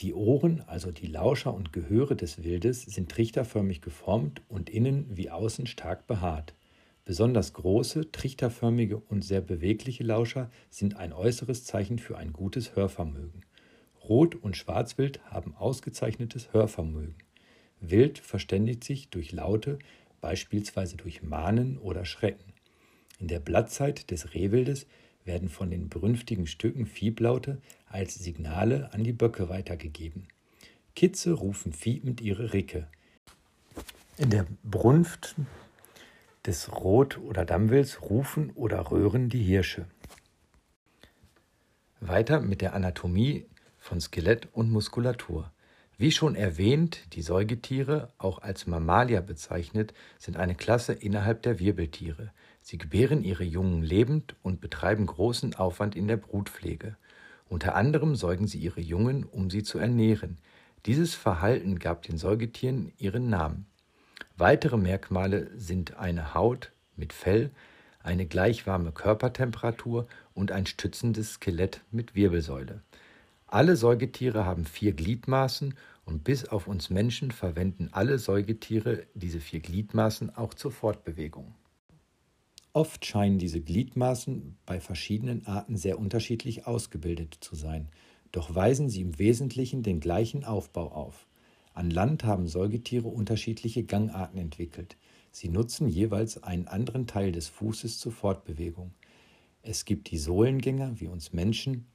Die 0.00 0.14
Ohren, 0.14 0.62
also 0.66 0.92
die 0.92 1.08
Lauscher 1.08 1.52
und 1.52 1.74
Gehöre 1.74 2.14
des 2.14 2.42
Wildes, 2.42 2.82
sind 2.82 3.10
trichterförmig 3.10 3.82
geformt 3.82 4.40
und 4.48 4.70
innen 4.70 5.04
wie 5.10 5.28
außen 5.28 5.66
stark 5.66 6.06
behaart. 6.06 6.54
Besonders 7.04 7.52
große, 7.52 8.10
trichterförmige 8.10 8.96
und 8.96 9.22
sehr 9.22 9.42
bewegliche 9.42 10.02
Lauscher 10.02 10.50
sind 10.70 10.96
ein 10.96 11.12
äußeres 11.12 11.64
Zeichen 11.64 11.98
für 11.98 12.16
ein 12.16 12.32
gutes 12.32 12.74
Hörvermögen. 12.76 13.44
Rot- 14.08 14.36
und 14.36 14.56
Schwarzwild 14.56 15.20
haben 15.26 15.54
ausgezeichnetes 15.54 16.54
Hörvermögen. 16.54 17.16
Wild 17.80 18.18
verständigt 18.20 18.84
sich 18.84 19.10
durch 19.10 19.32
Laute, 19.32 19.78
beispielsweise 20.22 20.96
durch 20.96 21.22
Mahnen 21.22 21.76
oder 21.76 22.06
Schrecken. 22.06 22.54
In 23.18 23.28
der 23.28 23.40
Blattzeit 23.40 24.10
des 24.10 24.32
Rehwildes 24.32 24.86
werden 25.24 25.48
von 25.48 25.70
den 25.70 25.88
brünftigen 25.88 26.46
Stücken 26.46 26.86
Fieblaute 26.86 27.60
als 27.86 28.14
Signale 28.14 28.92
an 28.92 29.04
die 29.04 29.12
Böcke 29.12 29.48
weitergegeben. 29.48 30.28
Kitze 30.94 31.32
rufen 31.32 31.72
fiepend 31.72 32.20
ihre 32.20 32.52
Ricke. 32.52 32.88
In 34.16 34.30
der 34.30 34.46
Brunft 34.64 35.36
des 36.46 36.72
Rot- 36.72 37.18
oder 37.18 37.44
Dammwilds 37.44 38.02
rufen 38.02 38.50
oder 38.50 38.90
röhren 38.90 39.28
die 39.28 39.42
Hirsche. 39.42 39.86
Weiter 42.00 42.40
mit 42.40 42.60
der 42.60 42.74
Anatomie 42.74 43.46
von 43.78 44.00
Skelett 44.00 44.48
und 44.52 44.70
Muskulatur. 44.70 45.52
Wie 45.98 46.12
schon 46.12 46.34
erwähnt, 46.34 47.12
die 47.12 47.20
Säugetiere, 47.20 48.08
auch 48.16 48.40
als 48.40 48.66
Mammalia 48.66 49.20
bezeichnet, 49.20 49.92
sind 50.18 50.38
eine 50.38 50.54
Klasse 50.54 50.94
innerhalb 50.94 51.42
der 51.42 51.58
Wirbeltiere. 51.58 52.32
Sie 52.70 52.78
gebären 52.78 53.24
ihre 53.24 53.42
Jungen 53.42 53.82
lebend 53.82 54.36
und 54.44 54.60
betreiben 54.60 55.04
großen 55.04 55.56
Aufwand 55.56 55.96
in 55.96 56.06
der 56.06 56.16
Brutpflege. 56.16 56.96
Unter 57.48 57.74
anderem 57.74 58.14
säugen 58.14 58.46
sie 58.46 58.58
ihre 58.58 58.80
Jungen, 58.80 59.24
um 59.24 59.50
sie 59.50 59.64
zu 59.64 59.80
ernähren. 59.80 60.38
Dieses 60.86 61.16
Verhalten 61.16 61.80
gab 61.80 62.02
den 62.02 62.16
Säugetieren 62.16 62.92
ihren 62.96 63.28
Namen. 63.28 63.66
Weitere 64.36 64.76
Merkmale 64.76 65.50
sind 65.58 65.96
eine 65.96 66.32
Haut 66.32 66.70
mit 66.94 67.12
Fell, 67.12 67.50
eine 68.04 68.24
gleichwarme 68.24 68.92
Körpertemperatur 68.92 70.06
und 70.32 70.52
ein 70.52 70.66
stützendes 70.66 71.32
Skelett 71.32 71.80
mit 71.90 72.14
Wirbelsäule. 72.14 72.82
Alle 73.48 73.74
Säugetiere 73.74 74.44
haben 74.44 74.64
vier 74.64 74.92
Gliedmaßen 74.92 75.74
und 76.04 76.22
bis 76.22 76.44
auf 76.44 76.68
uns 76.68 76.88
Menschen 76.88 77.32
verwenden 77.32 77.88
alle 77.90 78.20
Säugetiere 78.20 79.08
diese 79.14 79.40
vier 79.40 79.58
Gliedmaßen 79.58 80.36
auch 80.36 80.54
zur 80.54 80.70
Fortbewegung. 80.70 81.52
Oft 82.72 83.04
scheinen 83.04 83.38
diese 83.38 83.60
Gliedmaßen 83.60 84.56
bei 84.64 84.80
verschiedenen 84.80 85.44
Arten 85.46 85.76
sehr 85.76 85.98
unterschiedlich 85.98 86.66
ausgebildet 86.66 87.36
zu 87.40 87.56
sein, 87.56 87.88
doch 88.30 88.54
weisen 88.54 88.88
sie 88.88 89.00
im 89.00 89.18
Wesentlichen 89.18 89.82
den 89.82 89.98
gleichen 89.98 90.44
Aufbau 90.44 90.92
auf. 90.92 91.26
An 91.74 91.90
Land 91.90 92.22
haben 92.22 92.46
Säugetiere 92.46 93.08
unterschiedliche 93.08 93.82
Gangarten 93.82 94.38
entwickelt. 94.38 94.96
Sie 95.32 95.48
nutzen 95.48 95.88
jeweils 95.88 96.42
einen 96.44 96.68
anderen 96.68 97.08
Teil 97.08 97.32
des 97.32 97.48
Fußes 97.48 97.98
zur 97.98 98.12
Fortbewegung. 98.12 98.92
Es 99.62 99.84
gibt 99.84 100.10
die 100.10 100.18
Sohlengänger 100.18 101.00
wie 101.00 101.08
uns 101.08 101.32
Menschen, 101.32 101.86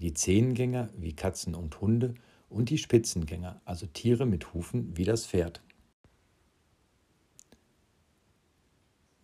die 0.00 0.14
Zehengänger 0.14 0.88
wie 0.96 1.12
Katzen 1.12 1.54
und 1.54 1.80
Hunde 1.82 2.14
und 2.48 2.70
die 2.70 2.78
Spitzengänger, 2.78 3.60
also 3.66 3.86
Tiere 3.86 4.24
mit 4.24 4.54
Hufen 4.54 4.96
wie 4.96 5.04
das 5.04 5.26
Pferd. 5.26 5.62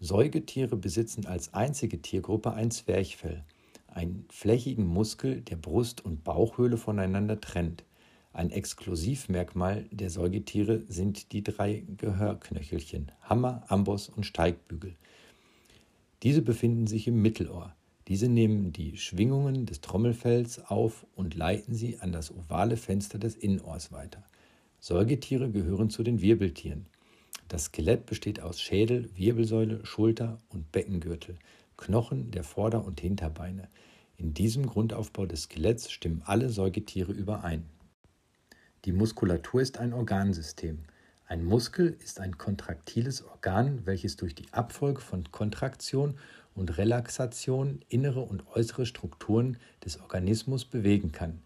Säugetiere 0.03 0.77
besitzen 0.77 1.27
als 1.27 1.53
einzige 1.53 2.01
Tiergruppe 2.01 2.55
ein 2.55 2.71
Zwerchfell, 2.71 3.45
einen 3.87 4.25
flächigen 4.31 4.87
Muskel, 4.87 5.43
der 5.43 5.57
Brust- 5.57 6.03
und 6.03 6.25
Bauchhöhle 6.25 6.79
voneinander 6.79 7.39
trennt. 7.39 7.85
Ein 8.33 8.51
Exklusivmerkmal 8.51 9.85
der 9.91 10.09
Säugetiere 10.09 10.85
sind 10.89 11.33
die 11.33 11.45
drei 11.45 11.85
Gehörknöchelchen 11.99 13.13
Hammer, 13.21 13.65
Amboss 13.69 14.09
und 14.09 14.25
Steigbügel. 14.25 14.97
Diese 16.23 16.41
befinden 16.41 16.87
sich 16.87 17.07
im 17.07 17.21
Mittelohr. 17.21 17.75
Diese 18.09 18.29
nehmen 18.29 18.73
die 18.73 18.97
Schwingungen 18.97 19.67
des 19.67 19.83
Trommelfells 19.83 20.65
auf 20.71 21.07
und 21.15 21.35
leiten 21.35 21.75
sie 21.75 21.99
an 21.99 22.13
das 22.13 22.35
ovale 22.35 22.79
Fenster 22.79 23.19
des 23.19 23.37
Innenohrs 23.37 23.93
weiter. 23.93 24.25
Säugetiere 24.79 25.51
gehören 25.51 25.91
zu 25.91 26.03
den 26.03 26.23
Wirbeltieren. 26.23 26.87
Das 27.51 27.65
Skelett 27.65 28.07
besteht 28.07 28.39
aus 28.39 28.61
Schädel, 28.61 29.11
Wirbelsäule, 29.17 29.85
Schulter 29.85 30.39
und 30.51 30.71
Beckengürtel, 30.71 31.37
Knochen 31.77 32.31
der 32.31 32.45
Vorder- 32.45 32.85
und 32.85 33.01
Hinterbeine. 33.01 33.67
In 34.19 34.33
diesem 34.35 34.67
Grundaufbau 34.67 35.27
des 35.27 35.43
Skeletts 35.43 35.91
stimmen 35.91 36.23
alle 36.25 36.51
Säugetiere 36.51 37.11
überein. 37.11 37.65
Die 38.85 38.93
Muskulatur 38.93 39.61
ist 39.61 39.79
ein 39.79 39.93
Organsystem. 39.93 40.85
Ein 41.27 41.45
Muskel 41.45 41.97
ist 42.05 42.21
ein 42.21 42.39
kontraktiles 42.39 43.25
Organ, 43.25 43.85
welches 43.85 44.15
durch 44.15 44.37
die 44.37 44.47
Abfolge 44.53 45.01
von 45.01 45.25
Kontraktion 45.33 46.19
und 46.55 46.79
Relaxation 46.79 47.81
innere 47.89 48.21
und 48.21 48.47
äußere 48.55 48.87
Strukturen 48.87 49.57
des 49.85 50.01
Organismus 50.01 50.65
bewegen 50.65 51.11
kann. 51.11 51.43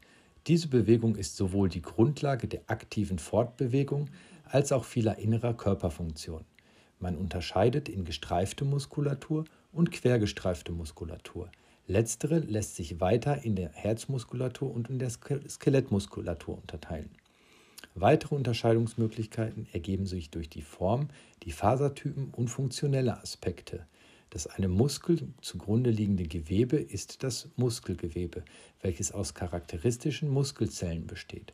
Diese 0.49 0.69
Bewegung 0.69 1.17
ist 1.17 1.38
sowohl 1.38 1.71
die 1.71 1.81
Grundlage 1.81 2.47
der 2.47 2.61
aktiven 2.67 3.19
Fortbewegung 3.19 4.11
als 4.45 4.73
auch 4.73 4.85
vieler 4.85 5.19
innerer 5.19 5.55
Körperfunktionen. 5.55 6.47
Man 6.99 7.17
unterscheidet 7.17 7.89
in 7.89 8.05
gestreifte 8.05 8.65
Muskulatur 8.65 9.45
und 9.73 9.91
quergestreifte 9.91 10.73
Muskulatur. 10.73 11.51
Letztere 11.87 12.39
lässt 12.39 12.77
sich 12.77 13.01
weiter 13.01 13.45
in 13.45 13.57
der 13.57 13.71
Herzmuskulatur 13.73 14.73
und 14.73 14.89
in 14.89 14.99
der 14.99 15.11
Skelettmuskulatur 15.11 16.57
unterteilen. 16.57 17.11
Weitere 17.95 18.35
Unterscheidungsmöglichkeiten 18.35 19.69
ergeben 19.73 20.07
sich 20.07 20.31
durch 20.31 20.49
die 20.49 20.63
Form, 20.63 21.09
die 21.43 21.53
Fasertypen 21.53 22.31
und 22.31 22.49
funktionelle 22.49 23.21
Aspekte. 23.21 23.87
Das 24.31 24.47
einem 24.47 24.73
Muskel 24.73 25.29
zugrunde 25.43 25.91
liegende 25.91 26.25
Gewebe 26.25 26.77
ist 26.77 27.23
das 27.23 27.49
Muskelgewebe, 27.57 28.45
welches 28.81 29.13
aus 29.13 29.35
charakteristischen 29.35 30.29
Muskelzellen 30.29 31.07
besteht. 31.07 31.53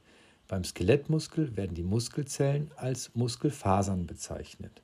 Beim 0.50 0.64
Skelettmuskel 0.64 1.56
werden 1.56 1.76
die 1.76 1.84
Muskelzellen 1.84 2.72
als 2.74 3.14
Muskelfasern 3.14 4.08
bezeichnet. 4.08 4.82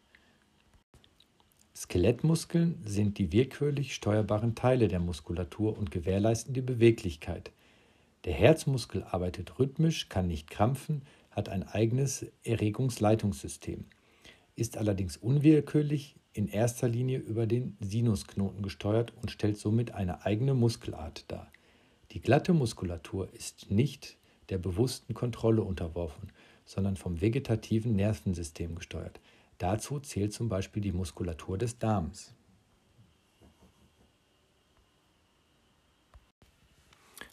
Skelettmuskeln 1.74 2.81
sind 2.85 3.18
die 3.18 3.33
willkürlich 3.33 3.92
steuerbaren 3.92 4.55
Teile 4.55 4.87
der 4.87 5.00
Muskulatur 5.00 5.76
und 5.76 5.90
gewährleisten 5.90 6.55
die 6.55 6.61
Beweglichkeit. 6.61 7.50
Der 8.26 8.33
Herzmuskel 8.33 9.02
arbeitet 9.11 9.59
rhythmisch, 9.59 10.09
kann 10.09 10.29
nicht 10.29 10.50
krampfen, 10.50 11.02
hat 11.33 11.48
ein 11.48 11.64
eigenes 11.64 12.26
Erregungsleitungssystem, 12.44 13.87
ist 14.55 14.76
allerdings 14.76 15.16
unwillkürlich 15.16 16.14
in 16.33 16.46
erster 16.46 16.87
Linie 16.87 17.18
über 17.18 17.48
den 17.48 17.76
Sinusknoten 17.81 18.62
gesteuert 18.62 19.12
und 19.20 19.33
stellt 19.33 19.59
somit 19.59 19.90
eine 19.90 20.24
eigene 20.24 20.55
Muskelart 20.55 21.24
dar. 21.26 21.50
Die 22.12 22.20
glatte 22.20 22.52
Muskulatur 22.52 23.35
ist 23.35 23.68
nicht 23.68 24.16
der 24.50 24.59
bewussten 24.59 25.14
Kontrolle 25.14 25.62
unterworfen, 25.62 26.32
sondern 26.64 26.96
vom 26.96 27.20
vegetativen 27.20 27.94
Nervensystem 27.94 28.74
gesteuert. 28.74 29.20
Dazu 29.59 30.00
zählt 30.00 30.32
zum 30.32 30.48
Beispiel 30.48 30.82
die 30.82 30.92
Muskulatur 30.92 31.56
des 31.56 31.78
Darms. 31.78 32.35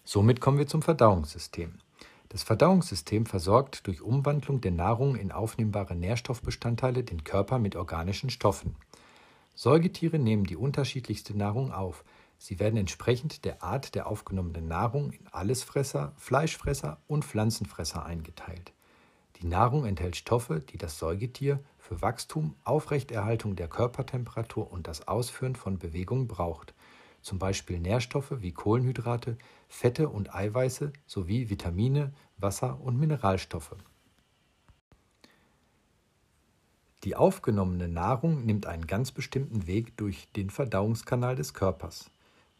Somit 0.05 0.41
kommen 0.41 0.57
wir 0.57 0.67
zum 0.67 0.81
Verdauungssystem. 0.81 1.79
Das 2.29 2.43
Verdauungssystem 2.43 3.25
versorgt 3.25 3.85
durch 3.87 4.01
Umwandlung 4.01 4.59
der 4.59 4.71
Nahrung 4.71 5.15
in 5.15 5.31
aufnehmbare 5.31 5.95
Nährstoffbestandteile 5.95 7.03
den 7.03 7.23
Körper 7.23 7.59
mit 7.59 7.75
organischen 7.75 8.29
Stoffen. 8.29 8.75
Säugetiere 9.55 10.17
nehmen 10.17 10.45
die 10.45 10.55
unterschiedlichste 10.55 11.37
Nahrung 11.37 11.71
auf, 11.71 12.03
Sie 12.45 12.59
werden 12.59 12.75
entsprechend 12.75 13.45
der 13.45 13.63
Art 13.63 13.95
der 13.95 14.05
aufgenommenen 14.05 14.67
Nahrung 14.67 15.13
in 15.13 15.27
Allesfresser, 15.29 16.11
Fleischfresser 16.17 16.99
und 17.07 17.23
Pflanzenfresser 17.23 18.05
eingeteilt. 18.05 18.73
Die 19.37 19.47
Nahrung 19.47 19.85
enthält 19.85 20.17
Stoffe, 20.17 20.59
die 20.59 20.77
das 20.77 20.99
Säugetier 20.99 21.63
für 21.77 22.01
Wachstum, 22.01 22.57
Aufrechterhaltung 22.65 23.55
der 23.55 23.69
Körpertemperatur 23.69 24.69
und 24.69 24.87
das 24.87 25.07
Ausführen 25.07 25.55
von 25.55 25.79
Bewegungen 25.79 26.27
braucht. 26.27 26.73
zum 27.21 27.39
Beispiel 27.39 27.79
Nährstoffe 27.79 28.41
wie 28.41 28.51
Kohlenhydrate, 28.51 29.37
Fette 29.69 30.09
und 30.09 30.35
Eiweiße 30.35 30.91
sowie 31.05 31.49
Vitamine, 31.49 32.11
Wasser 32.35 32.81
und 32.81 32.99
Mineralstoffe. 32.99 33.77
Die 37.05 37.15
aufgenommene 37.15 37.87
Nahrung 37.87 38.45
nimmt 38.45 38.65
einen 38.65 38.85
ganz 38.85 39.13
bestimmten 39.13 39.65
Weg 39.65 39.95
durch 39.95 40.29
den 40.33 40.49
Verdauungskanal 40.49 41.37
des 41.37 41.53
Körpers. 41.53 42.11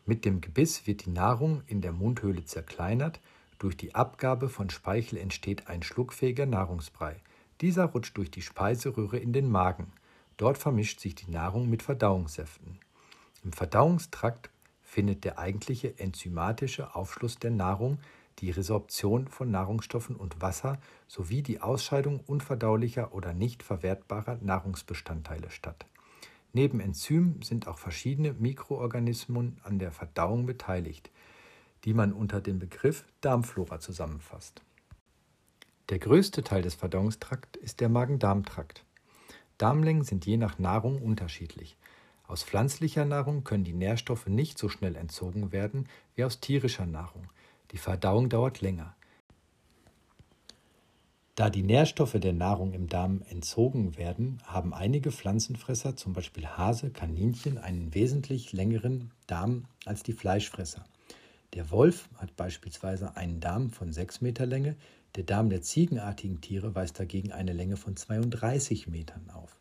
Mit 0.06 0.26
dem 0.26 0.42
Gebiss 0.42 0.86
wird 0.86 1.06
die 1.06 1.12
Nahrung 1.12 1.64
in 1.68 1.82
der 1.82 1.94
Mundhöhle 1.94 2.44
zerkleinert, 2.44 3.22
durch 3.58 3.78
die 3.78 3.96
Abgabe 3.96 4.50
von 4.50 4.70
Speichel 4.70 5.18
entsteht 5.18 5.68
ein 5.68 5.84
schluckfähiger 5.84 6.46
Nahrungsbrei. 6.46 7.22
Dieser 7.62 7.86
rutscht 7.86 8.18
durch 8.18 8.30
die 8.30 8.42
Speiseröhre 8.42 9.18
in 9.18 9.32
den 9.32 9.50
Magen. 9.50 9.94
Dort 10.36 10.58
vermischt 10.58 11.00
sich 11.00 11.16
die 11.16 11.32
Nahrung 11.32 11.70
mit 11.70 11.82
Verdauungssäften. 11.82 12.80
Im 13.46 13.54
Verdauungstrakt 13.54 14.50
findet 14.82 15.24
der 15.24 15.40
eigentliche 15.40 15.98
enzymatische 15.98 16.96
Aufschluss 16.96 17.38
der 17.38 17.52
Nahrung, 17.52 18.00
die 18.40 18.52
Resorption 18.52 19.28
von 19.30 19.50
Nahrungsstoffen 19.50 20.18
und 20.18 20.42
Wasser 20.42 20.80
sowie 21.08 21.42
die 21.42 21.62
Ausscheidung 21.62 22.20
unverdaulicher 22.20 23.14
oder 23.14 23.34
nicht 23.34 23.64
verwertbarer 23.64 24.40
Nahrungsbestandteile 24.42 25.50
statt. 25.50 25.86
Neben 26.54 26.80
Enzymen 26.80 27.42
sind 27.42 27.68
auch 27.68 27.80
verschiedene 27.80 28.34
Mikroorganismen 28.34 29.60
an 29.64 29.80
der 29.80 29.92
Verdauung 29.92 30.46
beteiligt, 30.46 31.10
die 31.84 31.96
man 31.96 32.14
unter 32.14 32.42
dem 32.42 32.60
Begriff 32.60 33.06
Darmflora 33.22 33.80
zusammenfasst. 33.80 34.62
Der 35.90 35.98
größte 35.98 36.44
Teil 36.44 36.62
des 36.62 36.76
Verdauungstrakts 36.76 37.60
ist 37.60 37.82
der 37.82 37.90
Magen-Darm-Trakt. 37.90 38.86
Darmlängen 39.58 40.04
sind 40.04 40.28
je 40.28 40.38
nach 40.38 40.60
Nahrung 40.60 41.02
unterschiedlich. 41.02 41.76
Aus 42.28 42.44
pflanzlicher 42.44 43.04
Nahrung 43.04 43.44
können 43.44 43.64
die 43.64 43.74
Nährstoffe 43.74 44.28
nicht 44.28 44.58
so 44.58 44.70
schnell 44.70 44.96
entzogen 44.96 45.52
werden 45.52 45.90
wie 46.16 46.24
aus 46.24 46.40
tierischer 46.40 46.86
Nahrung. 46.86 47.28
Die 47.72 47.78
Verdauung 47.78 48.30
dauert 48.30 48.62
länger. 48.62 48.96
Da 51.36 51.50
die 51.50 51.64
Nährstoffe 51.64 52.20
der 52.20 52.34
Nahrung 52.34 52.74
im 52.74 52.88
Darm 52.88 53.24
entzogen 53.28 53.98
werden, 53.98 54.38
haben 54.46 54.72
einige 54.72 55.12
Pflanzenfresser, 55.12 55.96
zum 55.96 56.14
Beispiel 56.14 56.46
Hase, 56.46 56.92
Kaninchen, 56.92 57.58
einen 57.58 57.96
wesentlich 57.96 58.54
längeren 58.54 59.10
Darm 59.26 59.66
als 59.84 60.04
die 60.04 60.14
Fleischfresser. 60.14 60.86
Der 61.56 61.72
Wolf 61.72 62.08
hat 62.18 62.36
beispielsweise 62.36 63.18
einen 63.18 63.40
Darm 63.40 63.72
von 63.72 63.92
6 63.92 64.22
Meter 64.22 64.46
Länge, 64.46 64.76
der 65.16 65.24
Darm 65.24 65.50
der 65.50 65.64
ziegenartigen 65.64 66.40
Tiere 66.40 66.76
weist 66.76 67.00
dagegen 67.00 67.32
eine 67.32 67.54
Länge 67.54 67.78
von 67.78 67.96
32 67.96 68.88
Metern 68.88 69.32
auf. 69.32 69.60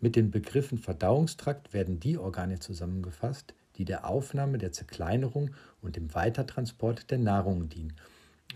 Mit 0.00 0.16
den 0.16 0.32
Begriffen 0.32 0.78
Verdauungstrakt 0.78 1.72
werden 1.72 2.00
die 2.00 2.18
Organe 2.18 2.58
zusammengefasst, 2.58 3.54
die 3.76 3.84
der 3.84 4.08
Aufnahme, 4.08 4.58
der 4.58 4.72
Zerkleinerung 4.72 5.50
und 5.80 5.94
dem 5.94 6.14
Weitertransport 6.14 7.12
der 7.12 7.18
Nahrung 7.18 7.68
dienen, 7.68 7.94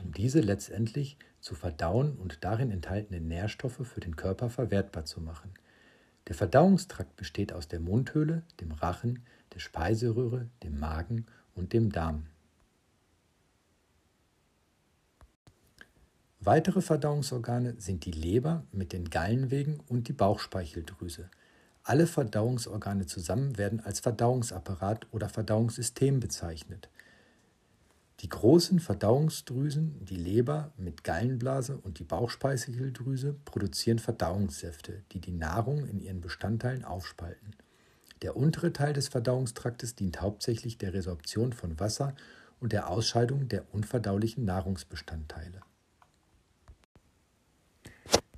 um 0.01 0.13
diese 0.13 0.41
letztendlich 0.41 1.17
zu 1.41 1.55
verdauen 1.55 2.17
und 2.17 2.45
darin 2.45 2.71
enthaltene 2.71 3.21
Nährstoffe 3.21 3.87
für 3.87 4.01
den 4.01 4.17
Körper 4.17 4.51
verwertbar 4.51 5.05
zu 5.05 5.21
machen. 5.21 5.53
Der 6.29 6.35
Verdauungstrakt 6.35 7.17
besteht 7.17 7.53
aus 7.53 7.69
der 7.69 7.81
Mundhöhle, 7.81 8.43
dem 8.61 8.73
Rachen, 8.73 9.25
der 9.55 9.61
Speiseröhre, 9.61 10.49
dem 10.63 10.79
Magen 10.79 11.27
und 11.55 11.73
dem 11.73 11.91
Darm. 11.91 12.27
Weitere 16.43 16.81
Verdauungsorgane 16.81 17.75
sind 17.79 18.07
die 18.07 18.13
Leber 18.13 18.65
mit 18.73 18.93
den 18.95 19.11
Gallenwegen 19.11 19.81
und 19.89 20.09
die 20.09 20.15
Bauchspeicheldrüse. 20.15 21.29
Alle 21.83 22.07
Verdauungsorgane 22.07 23.07
zusammen 23.07 23.59
werden 23.59 23.81
als 23.81 24.01
Verdauungsapparat 24.01 25.07
oder 25.11 25.29
Verdauungssystem 25.29 26.21
bezeichnet. 26.21 26.89
Die 28.21 28.29
großen 28.29 28.81
Verdauungsdrüsen, 28.81 30.05
die 30.05 30.17
Leber 30.17 30.73
mit 30.77 31.05
Gallenblase 31.05 31.79
und 31.79 31.99
die 31.99 32.05
Bauchspeicheldrüse 32.05 33.35
produzieren 33.47 33.99
Verdauungssäfte, 33.99 35.03
die 35.13 35.21
die 35.21 35.33
Nahrung 35.33 35.87
in 35.87 36.01
ihren 36.01 36.21
Bestandteilen 36.21 36.85
aufspalten. 36.85 37.57
Der 38.21 38.37
untere 38.37 38.75
Teil 38.75 38.93
des 38.93 39.09
Verdauungstraktes 39.09 39.95
dient 39.95 40.21
hauptsächlich 40.21 40.77
der 40.77 40.93
Resorption 40.93 41.55
von 41.55 41.81
Wasser 41.81 42.15
und 42.61 42.73
der 42.73 42.91
Ausscheidung 42.91 43.49
der 43.49 43.65
unverdaulichen 43.73 44.45
Nahrungsbestandteile. 44.45 45.63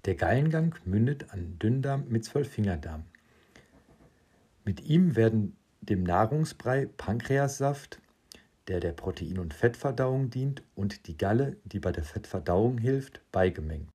Der 0.04 0.14
Gallengang 0.14 0.76
mündet 0.84 1.32
an 1.32 1.58
Dünndarm 1.58 2.04
mit 2.08 2.24
Zwölffingerdarm. 2.24 3.02
Mit 4.64 4.80
ihm 4.84 5.16
werden 5.16 5.56
dem 5.80 6.04
Nahrungsbrei 6.04 6.86
Pankreassaft, 6.86 8.01
der 8.68 8.80
der 8.80 8.92
Protein- 8.92 9.38
und 9.38 9.54
Fettverdauung 9.54 10.30
dient, 10.30 10.62
und 10.74 11.06
die 11.06 11.16
Galle, 11.16 11.56
die 11.64 11.80
bei 11.80 11.92
der 11.92 12.04
Fettverdauung 12.04 12.78
hilft, 12.78 13.20
beigemengt. 13.32 13.88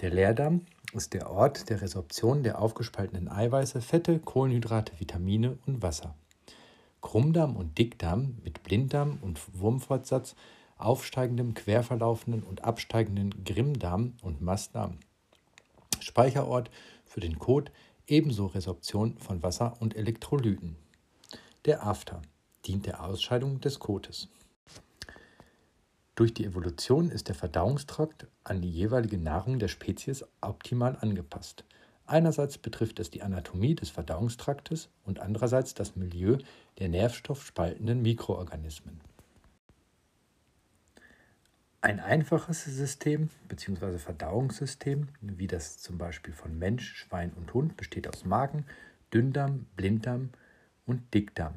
Der 0.00 0.10
Leerdarm 0.10 0.66
ist 0.92 1.12
der 1.12 1.30
Ort 1.30 1.68
der 1.70 1.82
Resorption 1.82 2.42
der 2.42 2.60
aufgespaltenen 2.60 3.28
Eiweiße, 3.28 3.80
Fette, 3.80 4.18
Kohlenhydrate, 4.18 4.92
Vitamine 4.98 5.58
und 5.66 5.82
Wasser. 5.82 6.14
Krummdarm 7.00 7.56
und 7.56 7.78
Dickdarm 7.78 8.36
mit 8.42 8.62
Blinddarm 8.62 9.18
und 9.20 9.40
Wurmfortsatz, 9.58 10.34
aufsteigendem, 10.76 11.54
querverlaufenden 11.54 12.42
und 12.42 12.64
absteigenden 12.64 13.44
Grimmdarm 13.44 14.14
und 14.22 14.40
Mastdarm. 14.40 14.98
Speicherort 16.00 16.70
für 17.04 17.20
den 17.20 17.38
Kot, 17.38 17.72
ebenso 18.06 18.46
Resorption 18.46 19.18
von 19.18 19.42
Wasser 19.42 19.76
und 19.80 19.96
Elektrolyten. 19.96 20.76
Der 21.64 21.84
After 21.84 22.22
dient 22.68 22.86
der 22.86 23.02
Ausscheidung 23.02 23.60
des 23.60 23.78
Kotes. 23.78 24.28
Durch 26.14 26.34
die 26.34 26.44
Evolution 26.44 27.10
ist 27.10 27.28
der 27.28 27.34
Verdauungstrakt 27.34 28.26
an 28.44 28.60
die 28.60 28.70
jeweilige 28.70 29.18
Nahrung 29.18 29.58
der 29.58 29.68
Spezies 29.68 30.24
optimal 30.40 30.96
angepasst. 31.00 31.64
Einerseits 32.06 32.58
betrifft 32.58 33.00
es 33.00 33.10
die 33.10 33.22
Anatomie 33.22 33.74
des 33.74 33.90
Verdauungstraktes 33.90 34.88
und 35.04 35.20
andererseits 35.20 35.74
das 35.74 35.96
Milieu 35.96 36.38
der 36.78 36.88
nährstoffspaltenden 36.88 38.02
Mikroorganismen. 38.02 39.00
Ein 41.80 42.00
einfaches 42.00 42.64
System 42.64 43.30
bzw. 43.46 43.98
Verdauungssystem, 43.98 45.08
wie 45.20 45.46
das 45.46 45.78
zum 45.78 45.96
Beispiel 45.96 46.34
von 46.34 46.58
Mensch, 46.58 46.96
Schwein 46.96 47.32
und 47.34 47.54
Hund, 47.54 47.76
besteht 47.76 48.08
aus 48.08 48.24
Magen, 48.24 48.66
Dünndarm, 49.14 49.66
Blinddarm 49.76 50.30
und 50.84 51.14
Dickdarm. 51.14 51.54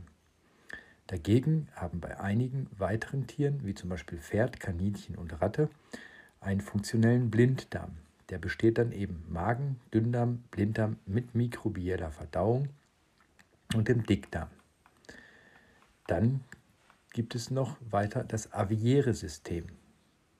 Dagegen 1.11 1.67
haben 1.75 1.99
bei 1.99 2.21
einigen 2.21 2.67
weiteren 2.77 3.27
Tieren, 3.27 3.65
wie 3.65 3.73
zum 3.73 3.89
Beispiel 3.89 4.17
Pferd, 4.17 4.61
Kaninchen 4.61 5.17
und 5.17 5.41
Ratte, 5.41 5.69
einen 6.39 6.61
funktionellen 6.61 7.29
Blinddarm. 7.29 7.97
Der 8.29 8.37
besteht 8.37 8.77
dann 8.77 8.93
eben 8.93 9.25
Magen, 9.27 9.81
Dünndarm, 9.93 10.37
Blinddarm 10.51 10.95
mit 11.05 11.35
mikrobieller 11.35 12.11
Verdauung 12.11 12.69
und 13.75 13.89
dem 13.89 14.05
Dickdarm. 14.05 14.47
Dann 16.07 16.45
gibt 17.11 17.35
es 17.35 17.51
noch 17.51 17.75
weiter 17.89 18.23
das 18.23 18.53
aviäre 18.53 19.13
System 19.13 19.65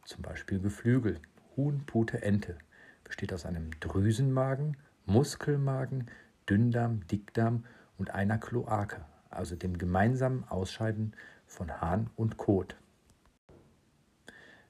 zum 0.06 0.22
Beispiel 0.22 0.60
Geflügel, 0.60 1.20
Huhn, 1.58 1.84
Pute, 1.86 2.22
Ente, 2.22 2.58
besteht 3.04 3.34
aus 3.34 3.46
einem 3.46 3.72
Drüsenmagen, 3.82 4.78
Muskelmagen, 5.06 6.08
Dünndarm, 6.50 7.06
Dickdarm 7.08 7.66
und 7.98 8.12
einer 8.12 8.38
Kloake, 8.38 9.06
also 9.32 9.56
dem 9.56 9.78
gemeinsamen 9.78 10.44
Ausscheiden 10.48 11.16
von 11.46 11.82
Hahn 11.82 12.10
und 12.16 12.38
Kot. 12.38 12.76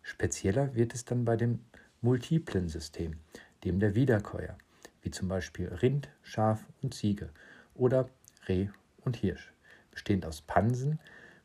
Spezieller 0.01 0.75
wird 0.75 0.93
es 0.93 1.05
dann 1.05 1.25
bei 1.25 1.37
dem 1.37 1.59
multiplen 2.01 2.67
System, 2.67 3.17
dem 3.63 3.79
der 3.79 3.95
Wiederkäuer, 3.95 4.57
wie 5.01 5.11
zum 5.11 5.27
Beispiel 5.27 5.67
Rind, 5.67 6.09
Schaf 6.23 6.65
und 6.81 6.93
Ziege 6.93 7.29
oder 7.75 8.09
Reh 8.47 8.69
und 9.01 9.17
Hirsch, 9.17 9.53
bestehend 9.91 10.25
aus 10.25 10.41
Pansen, 10.41 10.99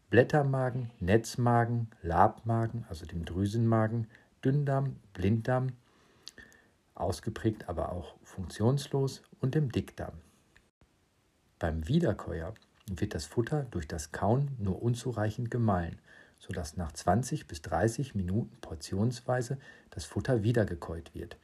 Blättermagen, 0.09 0.90
Netzmagen, 1.00 1.90
Labmagen, 2.02 2.87
also 2.88 3.07
dem 3.07 3.24
Drüsenmagen, 3.24 4.07
Dünndarm, 4.44 4.96
Blinddarm, 5.12 5.72
ausgeprägt 6.94 7.68
aber 7.68 7.92
auch 7.92 8.14
funktionslos 8.22 9.22
und 9.40 9.55
dem 9.55 9.70
Dickdarm. 9.70 10.14
Beim 11.59 11.88
Wiederkäuer 11.88 12.55
wird 12.88 13.14
das 13.14 13.25
Futter 13.27 13.66
durch 13.70 13.88
das 13.88 14.12
Kauen 14.12 14.51
nur 14.59 14.83
unzureichend 14.83 15.51
gemahlen, 15.51 15.99
sodass 16.38 16.77
nach 16.77 16.92
20 16.92 17.46
bis 17.46 17.62
30 17.62 18.14
Minuten 18.14 18.57
portionsweise 18.61 19.59
das 19.90 20.05
Futter 20.05 20.42
wiedergekäut 20.42 21.14
wird. 21.14 21.37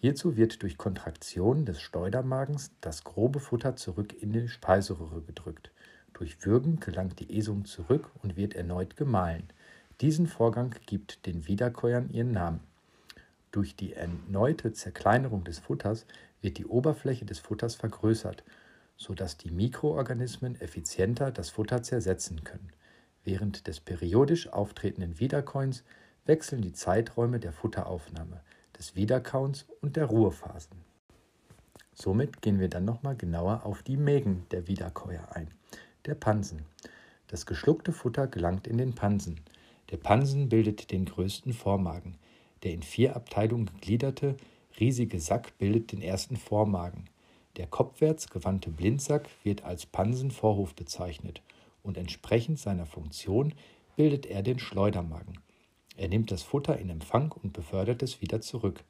Hierzu 0.00 0.36
wird 0.36 0.62
durch 0.62 0.78
Kontraktion 0.78 1.64
des 1.64 1.80
Steudermagens 1.80 2.70
das 2.80 3.02
grobe 3.04 3.40
Futter 3.40 3.76
zurück 3.76 4.14
in 4.20 4.32
die 4.32 4.48
Speiseröhre 4.48 5.22
gedrückt. 5.22 5.72
Durch 6.12 6.44
Würgen 6.44 6.78
gelangt 6.80 7.18
die 7.20 7.36
Esung 7.36 7.64
zurück 7.64 8.10
und 8.22 8.36
wird 8.36 8.54
erneut 8.54 8.96
gemahlen. 8.96 9.48
Diesen 10.00 10.28
Vorgang 10.28 10.74
gibt 10.86 11.26
den 11.26 11.46
Wiederkäuern 11.48 12.10
ihren 12.10 12.30
Namen. 12.30 12.60
Durch 13.50 13.74
die 13.74 13.94
erneute 13.94 14.72
Zerkleinerung 14.72 15.42
des 15.42 15.58
Futters 15.58 16.06
wird 16.40 16.58
die 16.58 16.66
Oberfläche 16.66 17.24
des 17.24 17.40
Futters 17.40 17.74
vergrößert, 17.74 18.44
sodass 18.98 19.38
die 19.38 19.50
Mikroorganismen 19.50 20.60
effizienter 20.60 21.30
das 21.30 21.48
Futter 21.48 21.82
zersetzen 21.82 22.44
können. 22.44 22.72
Während 23.24 23.66
des 23.66 23.80
periodisch 23.80 24.48
auftretenden 24.52 25.18
Wiederkäuens 25.20 25.84
wechseln 26.26 26.60
die 26.60 26.72
Zeiträume 26.72 27.38
der 27.38 27.52
Futteraufnahme, 27.52 28.42
des 28.76 28.96
Wiederkauens 28.96 29.66
und 29.80 29.96
der 29.96 30.06
Ruhephasen. 30.06 30.76
Somit 31.94 32.42
gehen 32.42 32.60
wir 32.60 32.68
dann 32.68 32.84
nochmal 32.84 33.16
genauer 33.16 33.64
auf 33.64 33.82
die 33.82 33.96
Mägen 33.96 34.46
der 34.50 34.68
Wiederkäuer 34.68 35.32
ein. 35.32 35.48
Der 36.04 36.14
Pansen. 36.14 36.64
Das 37.28 37.46
geschluckte 37.46 37.92
Futter 37.92 38.26
gelangt 38.26 38.66
in 38.66 38.78
den 38.78 38.94
Pansen. 38.94 39.40
Der 39.90 39.96
Pansen 39.96 40.48
bildet 40.48 40.90
den 40.90 41.06
größten 41.06 41.52
Vormagen. 41.52 42.16
Der 42.62 42.72
in 42.72 42.82
vier 42.82 43.16
Abteilungen 43.16 43.66
gegliederte, 43.66 44.36
riesige 44.78 45.20
Sack 45.20 45.56
bildet 45.58 45.92
den 45.92 46.02
ersten 46.02 46.36
Vormagen. 46.36 47.08
Der 47.58 47.66
kopfwärts 47.66 48.30
gewandte 48.30 48.70
Blindsack 48.70 49.28
wird 49.42 49.64
als 49.64 49.84
Pansenvorhof 49.84 50.74
bezeichnet 50.76 51.42
und 51.82 51.98
entsprechend 51.98 52.60
seiner 52.60 52.86
Funktion 52.86 53.52
bildet 53.96 54.26
er 54.26 54.42
den 54.42 54.60
Schleudermagen. 54.60 55.40
Er 55.96 56.08
nimmt 56.08 56.30
das 56.30 56.44
Futter 56.44 56.78
in 56.78 56.88
Empfang 56.88 57.32
und 57.32 57.52
befördert 57.52 58.04
es 58.04 58.22
wieder 58.22 58.40
zurück. 58.40 58.84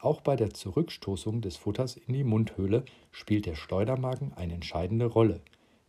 Auch 0.00 0.20
bei 0.20 0.34
der 0.34 0.52
Zurückstoßung 0.52 1.40
des 1.40 1.56
Futters 1.56 1.96
in 1.96 2.12
die 2.12 2.24
Mundhöhle 2.24 2.84
spielt 3.12 3.46
der 3.46 3.54
Schleudermagen 3.54 4.32
eine 4.34 4.54
entscheidende 4.54 5.06
Rolle. 5.06 5.40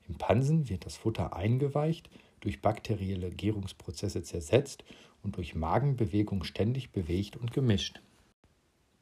Im 0.08 0.16
Pansen 0.16 0.70
wird 0.70 0.86
das 0.86 0.98
Futter 0.98 1.36
eingeweicht, 1.36 2.12
durch 2.42 2.62
bakterielle 2.62 3.32
Gärungsprozesse 3.32 4.22
zersetzt 4.22 4.84
und 5.24 5.38
durch 5.38 5.56
Magenbewegung 5.56 6.44
ständig 6.44 6.92
bewegt 6.92 7.38
und 7.38 7.52
gemischt. 7.54 8.02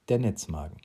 Der 0.07 0.19
Netzmagen. 0.19 0.77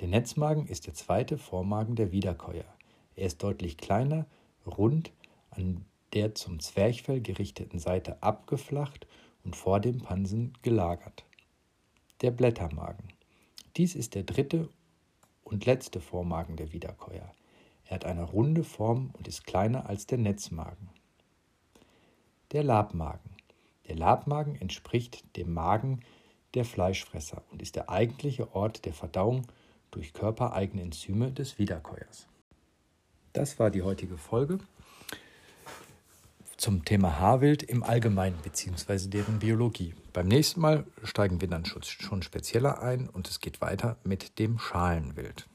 Der 0.00 0.08
Netzmagen 0.08 0.66
ist 0.66 0.86
der 0.86 0.94
zweite 0.94 1.38
Vormagen 1.38 1.96
der 1.96 2.12
Wiederkäuer. 2.12 2.66
Er 3.14 3.26
ist 3.26 3.42
deutlich 3.42 3.78
kleiner, 3.78 4.26
rund, 4.66 5.10
an 5.50 5.86
der 6.12 6.34
zum 6.34 6.60
Zwerchfell 6.60 7.22
gerichteten 7.22 7.78
Seite 7.78 8.22
abgeflacht 8.22 9.06
und 9.42 9.56
vor 9.56 9.80
dem 9.80 10.02
Pansen 10.02 10.52
gelagert. 10.60 11.24
Der 12.20 12.30
Blättermagen. 12.30 13.08
Dies 13.76 13.94
ist 13.94 14.14
der 14.14 14.24
dritte 14.24 14.68
und 15.44 15.64
letzte 15.64 16.00
Vormagen 16.00 16.56
der 16.56 16.72
Wiederkäuer. 16.72 17.32
Er 17.86 17.94
hat 17.94 18.04
eine 18.04 18.24
runde 18.24 18.64
Form 18.64 19.10
und 19.16 19.28
ist 19.28 19.46
kleiner 19.46 19.88
als 19.88 20.06
der 20.06 20.18
Netzmagen. 20.18 20.90
Der 22.52 22.64
Labmagen. 22.64 23.30
Der 23.88 23.96
Labmagen 23.96 24.56
entspricht 24.56 25.24
dem 25.36 25.54
Magen 25.54 26.00
der 26.54 26.64
Fleischfresser 26.64 27.42
und 27.50 27.62
ist 27.62 27.76
der 27.76 27.88
eigentliche 27.88 28.54
Ort 28.54 28.84
der 28.84 28.92
Verdauung 28.92 29.46
durch 29.90 30.12
körpereigene 30.12 30.82
Enzyme 30.82 31.32
des 31.32 31.58
Wiederkäuers. 31.58 32.26
Das 33.32 33.58
war 33.58 33.70
die 33.70 33.82
heutige 33.82 34.16
Folge 34.16 34.58
zum 36.56 36.84
Thema 36.84 37.18
Haarwild 37.20 37.62
im 37.62 37.82
Allgemeinen 37.82 38.38
bzw. 38.42 39.08
deren 39.08 39.38
Biologie. 39.38 39.94
Beim 40.12 40.26
nächsten 40.26 40.60
Mal 40.60 40.84
steigen 41.02 41.40
wir 41.40 41.48
dann 41.48 41.64
schon 41.66 42.22
spezieller 42.22 42.82
ein 42.82 43.08
und 43.08 43.28
es 43.28 43.40
geht 43.40 43.60
weiter 43.60 43.98
mit 44.04 44.38
dem 44.38 44.58
Schalenwild. 44.58 45.46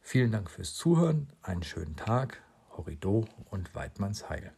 Vielen 0.00 0.30
Dank 0.30 0.50
fürs 0.50 0.74
Zuhören, 0.74 1.28
einen 1.42 1.62
schönen 1.62 1.96
Tag, 1.96 2.42
Horrido 2.76 3.26
und 3.50 3.74
Weidmanns 3.74 4.28
Heil. 4.28 4.52